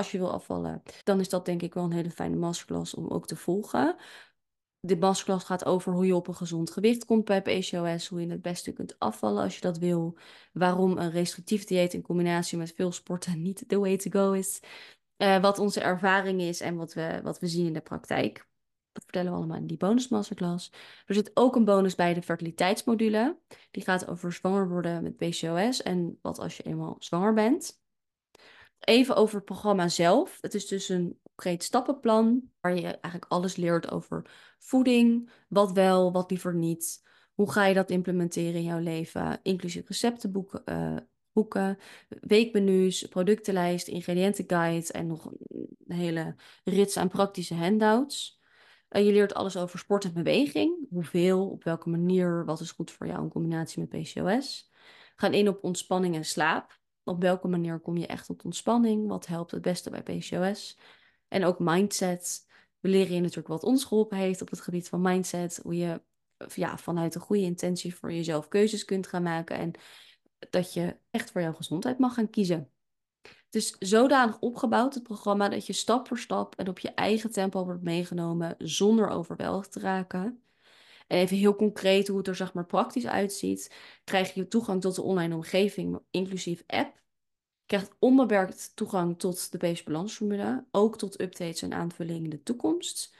Als 0.00 0.10
je 0.10 0.18
wil 0.18 0.32
afvallen, 0.32 0.82
dan 1.04 1.20
is 1.20 1.28
dat 1.28 1.44
denk 1.44 1.62
ik 1.62 1.74
wel 1.74 1.84
een 1.84 1.92
hele 1.92 2.10
fijne 2.10 2.36
masterclass 2.36 2.94
om 2.94 3.08
ook 3.08 3.26
te 3.26 3.36
volgen. 3.36 3.96
De 4.80 4.96
masterclass 4.96 5.44
gaat 5.44 5.64
over 5.64 5.92
hoe 5.92 6.06
je 6.06 6.14
op 6.14 6.28
een 6.28 6.34
gezond 6.34 6.70
gewicht 6.70 7.04
komt 7.04 7.24
bij 7.24 7.42
PCOS, 7.42 8.06
hoe 8.06 8.20
je 8.20 8.30
het 8.30 8.42
beste 8.42 8.72
kunt 8.72 8.98
afvallen 8.98 9.42
als 9.42 9.54
je 9.54 9.60
dat 9.60 9.78
wil, 9.78 10.18
waarom 10.52 10.98
een 10.98 11.10
restrictief 11.10 11.64
dieet 11.64 11.94
in 11.94 12.02
combinatie 12.02 12.58
met 12.58 12.72
veel 12.72 12.92
sporten 12.92 13.42
niet 13.46 13.64
the 13.68 13.78
way 13.78 13.96
to 13.96 14.10
go 14.10 14.32
is, 14.32 14.60
uh, 15.16 15.40
wat 15.40 15.58
onze 15.58 15.80
ervaring 15.80 16.40
is 16.40 16.60
en 16.60 16.76
wat 16.76 16.92
we, 16.92 17.20
wat 17.22 17.38
we 17.38 17.46
zien 17.46 17.66
in 17.66 17.72
de 17.72 17.80
praktijk. 17.80 18.48
Dat 18.92 19.02
vertellen 19.02 19.30
we 19.30 19.36
allemaal 19.36 19.56
in 19.56 19.66
die 19.66 19.76
bonus 19.76 20.08
masterclass. 20.08 20.72
Er 21.06 21.14
zit 21.14 21.30
ook 21.34 21.56
een 21.56 21.64
bonus 21.64 21.94
bij 21.94 22.14
de 22.14 22.22
fertiliteitsmodule. 22.22 23.38
Die 23.70 23.82
gaat 23.82 24.08
over 24.08 24.32
zwanger 24.32 24.68
worden 24.68 25.02
met 25.02 25.16
PCOS 25.16 25.82
en 25.82 26.18
wat 26.22 26.38
als 26.38 26.56
je 26.56 26.62
eenmaal 26.62 26.96
zwanger 26.98 27.34
bent. 27.34 27.79
Even 28.80 29.16
over 29.16 29.36
het 29.36 29.44
programma 29.44 29.88
zelf. 29.88 30.38
Het 30.40 30.54
is 30.54 30.66
dus 30.66 30.88
een 30.88 31.18
concreet 31.22 31.62
stappenplan 31.62 32.42
waar 32.60 32.74
je 32.74 32.86
eigenlijk 32.86 33.24
alles 33.28 33.56
leert 33.56 33.90
over 33.90 34.30
voeding, 34.58 35.30
wat 35.48 35.72
wel, 35.72 36.12
wat 36.12 36.30
liever 36.30 36.54
niet. 36.54 37.08
Hoe 37.34 37.52
ga 37.52 37.66
je 37.66 37.74
dat 37.74 37.90
implementeren 37.90 38.54
in 38.54 38.62
jouw 38.62 38.78
leven, 38.78 39.40
inclusief 39.42 39.88
receptenboeken, 39.88 40.62
uh, 40.64 40.96
boeken, 41.32 41.78
weekmenu's, 42.08 43.06
productenlijst, 43.08 43.88
ingrediëntenguide 43.88 44.92
en 44.92 45.06
nog 45.06 45.24
een 45.24 45.96
hele 45.96 46.34
rits 46.64 46.96
aan 46.96 47.08
praktische 47.08 47.54
handouts. 47.54 48.40
Je 48.88 49.12
leert 49.12 49.34
alles 49.34 49.56
over 49.56 49.78
sport 49.78 50.04
en 50.04 50.12
beweging. 50.12 50.86
Hoeveel, 50.90 51.50
op 51.50 51.64
welke 51.64 51.88
manier, 51.88 52.44
wat 52.44 52.60
is 52.60 52.70
goed 52.70 52.90
voor 52.90 53.06
jou 53.06 53.22
in 53.22 53.28
combinatie 53.28 53.86
met 53.88 54.02
PCOS. 54.02 54.70
Gaan 55.16 55.34
in 55.34 55.48
op 55.48 55.64
ontspanning 55.64 56.14
en 56.14 56.24
slaap. 56.24 56.79
Op 57.10 57.20
welke 57.20 57.48
manier 57.48 57.80
kom 57.80 57.96
je 57.96 58.06
echt 58.06 58.26
tot 58.26 58.44
ontspanning? 58.44 59.08
Wat 59.08 59.26
helpt 59.26 59.50
het 59.50 59.62
beste 59.62 59.90
bij 59.90 60.02
PCOS? 60.02 60.78
En 61.28 61.44
ook 61.44 61.58
mindset. 61.58 62.46
We 62.80 62.88
leren 62.88 63.14
je 63.14 63.20
natuurlijk 63.20 63.48
wat 63.48 63.62
ons 63.62 63.84
geholpen 63.84 64.16
heeft 64.16 64.42
op 64.42 64.50
het 64.50 64.60
gebied 64.60 64.88
van 64.88 65.00
mindset. 65.00 65.60
Hoe 65.62 65.76
je 65.76 66.02
ja, 66.54 66.78
vanuit 66.78 67.14
een 67.14 67.20
goede 67.20 67.42
intentie 67.42 67.94
voor 67.94 68.12
jezelf 68.12 68.48
keuzes 68.48 68.84
kunt 68.84 69.06
gaan 69.06 69.22
maken. 69.22 69.56
En 69.56 69.72
dat 70.50 70.72
je 70.72 70.96
echt 71.10 71.30
voor 71.30 71.40
jouw 71.40 71.52
gezondheid 71.52 71.98
mag 71.98 72.14
gaan 72.14 72.30
kiezen. 72.30 72.70
Het 73.22 73.54
is 73.54 73.76
zodanig 73.78 74.38
opgebouwd, 74.38 74.94
het 74.94 75.02
programma, 75.02 75.48
dat 75.48 75.66
je 75.66 75.72
stap 75.72 76.08
voor 76.08 76.18
stap 76.18 76.54
en 76.54 76.68
op 76.68 76.78
je 76.78 76.94
eigen 76.94 77.32
tempo 77.32 77.64
wordt 77.64 77.82
meegenomen 77.82 78.54
zonder 78.58 79.08
overweldigd 79.08 79.72
te 79.72 79.80
raken. 79.80 80.42
En 81.10 81.18
even 81.18 81.36
heel 81.36 81.56
concreet 81.56 82.08
hoe 82.08 82.18
het 82.18 82.28
er 82.28 82.36
zeg 82.36 82.54
maar 82.54 82.66
praktisch 82.66 83.06
uitziet, 83.06 83.74
krijg 84.04 84.34
je 84.34 84.48
toegang 84.48 84.80
tot 84.80 84.94
de 84.94 85.02
online 85.02 85.34
omgeving, 85.34 85.98
inclusief 86.10 86.62
app. 86.66 86.96
Je 87.60 87.66
krijgt 87.66 87.96
onbeperkt 87.98 88.72
toegang 88.76 89.18
tot 89.18 89.52
de 89.52 89.58
Base 89.58 89.84
Balansformule, 89.84 90.66
ook 90.70 90.98
tot 90.98 91.20
updates 91.20 91.62
en 91.62 91.72
aanvullingen 91.72 92.24
in 92.24 92.30
de 92.30 92.42
toekomst. 92.42 93.16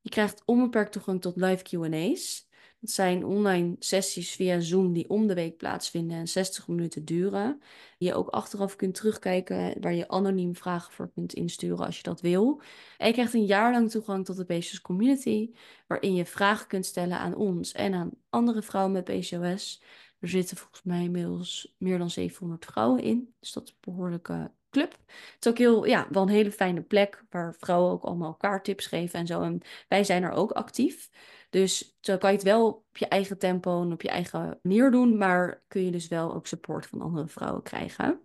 Je 0.00 0.08
krijgt 0.08 0.42
onbeperkt 0.44 0.92
toegang 0.92 1.20
tot 1.20 1.36
live 1.36 1.62
Q&A's. 1.62 2.48
Dat 2.82 2.90
zijn 2.90 3.24
online 3.24 3.76
sessies 3.78 4.34
via 4.34 4.60
Zoom 4.60 4.92
die 4.92 5.08
om 5.08 5.26
de 5.26 5.34
week 5.34 5.56
plaatsvinden 5.56 6.16
en 6.16 6.28
60 6.28 6.68
minuten 6.68 7.04
duren. 7.04 7.60
Die 7.98 8.08
je 8.08 8.14
ook 8.14 8.28
achteraf 8.28 8.76
kunt 8.76 8.94
terugkijken, 8.94 9.80
waar 9.80 9.94
je 9.94 10.08
anoniem 10.08 10.56
vragen 10.56 10.92
voor 10.92 11.10
kunt 11.14 11.32
insturen 11.32 11.86
als 11.86 11.96
je 11.96 12.02
dat 12.02 12.20
wil. 12.20 12.62
En 12.98 13.06
je 13.06 13.12
krijgt 13.12 13.34
een 13.34 13.46
jaar 13.46 13.72
lang 13.72 13.90
toegang 13.90 14.24
tot 14.24 14.36
de 14.36 14.44
PCOS 14.44 14.80
community, 14.80 15.50
waarin 15.86 16.14
je 16.14 16.24
vragen 16.26 16.66
kunt 16.66 16.86
stellen 16.86 17.18
aan 17.18 17.34
ons 17.34 17.72
en 17.72 17.94
aan 17.94 18.10
andere 18.30 18.62
vrouwen 18.62 18.92
met 18.92 19.04
PCOS. 19.04 19.82
Er 20.18 20.28
zitten 20.28 20.56
volgens 20.56 20.82
mij 20.82 21.02
inmiddels 21.02 21.74
meer 21.78 21.98
dan 21.98 22.10
700 22.10 22.64
vrouwen 22.64 23.02
in, 23.02 23.34
dus 23.40 23.52
dat 23.52 23.62
is 23.64 23.76
behoorlijke 23.80 24.50
club. 24.72 24.90
Het 25.06 25.36
is 25.40 25.50
ook 25.50 25.58
heel, 25.58 25.84
ja, 25.84 26.06
wel 26.10 26.22
een 26.22 26.28
hele 26.28 26.52
fijne 26.52 26.82
plek 26.82 27.24
waar 27.30 27.54
vrouwen 27.58 27.92
ook 27.92 28.02
allemaal 28.02 28.28
elkaar 28.28 28.62
tips 28.62 28.86
geven 28.86 29.18
en 29.18 29.26
zo. 29.26 29.42
En 29.42 29.60
wij 29.88 30.04
zijn 30.04 30.22
er 30.22 30.30
ook 30.30 30.50
actief. 30.50 31.10
Dus 31.50 31.98
zo 32.00 32.16
kan 32.18 32.30
je 32.30 32.36
het 32.36 32.44
wel 32.44 32.66
op 32.66 32.96
je 32.96 33.08
eigen 33.08 33.38
tempo 33.38 33.82
en 33.82 33.92
op 33.92 34.02
je 34.02 34.08
eigen 34.08 34.58
manier 34.62 34.90
doen, 34.90 35.16
maar 35.16 35.62
kun 35.68 35.84
je 35.84 35.90
dus 35.90 36.08
wel 36.08 36.34
ook 36.34 36.46
support 36.46 36.86
van 36.86 37.00
andere 37.00 37.28
vrouwen 37.28 37.62
krijgen. 37.62 38.20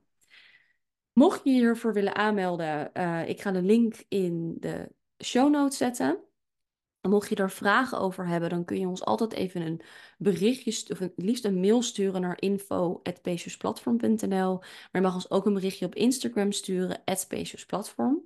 Mocht 1.14 1.42
je 1.44 1.52
hiervoor 1.52 1.94
willen 1.94 2.16
aanmelden, 2.16 2.90
uh, 2.94 3.30
ik 3.30 3.42
ga 3.42 3.52
de 3.52 3.62
link 3.62 4.04
in 4.08 4.56
de 4.60 4.92
show 5.24 5.52
notes 5.52 5.78
zetten. 5.78 6.27
Mocht 7.02 7.30
je 7.30 7.36
er 7.36 7.52
vragen 7.52 8.00
over 8.00 8.28
hebben, 8.28 8.50
dan 8.50 8.66
kun 8.66 8.80
je 8.80 8.88
ons 8.88 9.06
altijd 9.06 9.34
even 9.34 9.62
een 9.62 9.82
berichtje, 10.18 10.92
of 10.92 11.00
het 11.00 11.14
liefst 11.16 11.46
een 11.46 11.60
mail 11.60 11.82
sturen 11.82 12.22
naar 12.22 12.42
info.speciusplatform.nl. 12.42 14.58
Maar 14.58 14.90
je 14.92 15.02
mag 15.02 15.14
ons 15.14 15.30
ook 15.30 15.46
een 15.46 15.54
berichtje 15.54 15.86
op 15.86 15.96
Instagram 15.96 16.52
sturen, 16.52 17.02
@speciusplatform. 17.06 18.22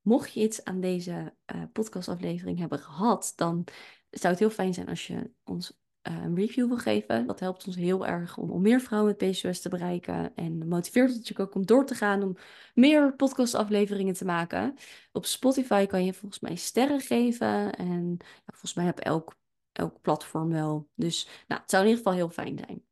Mocht 0.00 0.32
je 0.32 0.40
iets 0.40 0.64
aan 0.64 0.80
deze 0.80 1.34
uh, 1.54 1.62
podcastaflevering 1.72 2.58
hebben 2.58 2.78
gehad, 2.78 3.32
dan 3.36 3.64
zou 4.10 4.32
het 4.32 4.38
heel 4.38 4.50
fijn 4.50 4.74
zijn 4.74 4.88
als 4.88 5.06
je 5.06 5.30
ons 5.44 5.81
een 6.02 6.34
review 6.34 6.66
wil 6.68 6.76
geven. 6.76 7.26
Dat 7.26 7.40
helpt 7.40 7.66
ons 7.66 7.76
heel 7.76 8.06
erg 8.06 8.36
om, 8.36 8.50
om 8.50 8.62
meer 8.62 8.80
vrouwen 8.80 9.14
met 9.18 9.30
PCOS 9.30 9.60
te 9.60 9.68
bereiken. 9.68 10.34
En 10.34 10.68
motiveert 10.68 11.08
natuurlijk 11.08 11.40
ook 11.40 11.54
om 11.54 11.66
door 11.66 11.86
te 11.86 11.94
gaan, 11.94 12.22
om 12.22 12.36
meer 12.74 13.14
podcastafleveringen 13.14 14.14
te 14.14 14.24
maken. 14.24 14.74
Op 15.12 15.26
Spotify 15.26 15.86
kan 15.86 16.04
je 16.04 16.12
volgens 16.12 16.40
mij 16.40 16.54
sterren 16.54 17.00
geven. 17.00 17.74
En 17.76 18.16
volgens 18.46 18.74
mij 18.74 18.84
heb 18.84 18.98
elk, 18.98 19.36
elk 19.72 20.00
platform 20.00 20.48
wel. 20.48 20.88
Dus 20.94 21.28
nou, 21.48 21.60
het 21.60 21.70
zou 21.70 21.82
in 21.82 21.88
ieder 21.88 22.04
geval 22.04 22.18
heel 22.18 22.30
fijn 22.30 22.58
zijn. 22.66 22.84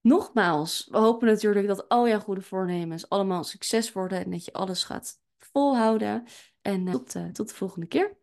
Nogmaals, 0.00 0.88
we 0.90 0.98
hopen 0.98 1.28
natuurlijk 1.28 1.66
dat 1.66 1.88
al 1.88 2.08
jouw 2.08 2.20
goede 2.20 2.42
voornemens 2.42 3.08
allemaal 3.08 3.44
succes 3.44 3.92
worden 3.92 4.24
en 4.24 4.30
dat 4.30 4.44
je 4.44 4.52
alles 4.52 4.84
gaat 4.84 5.20
volhouden. 5.38 6.24
En 6.60 6.86
uh, 6.86 6.92
tot, 6.92 7.14
uh, 7.14 7.26
tot 7.26 7.48
de 7.48 7.54
volgende 7.54 7.86
keer. 7.86 8.21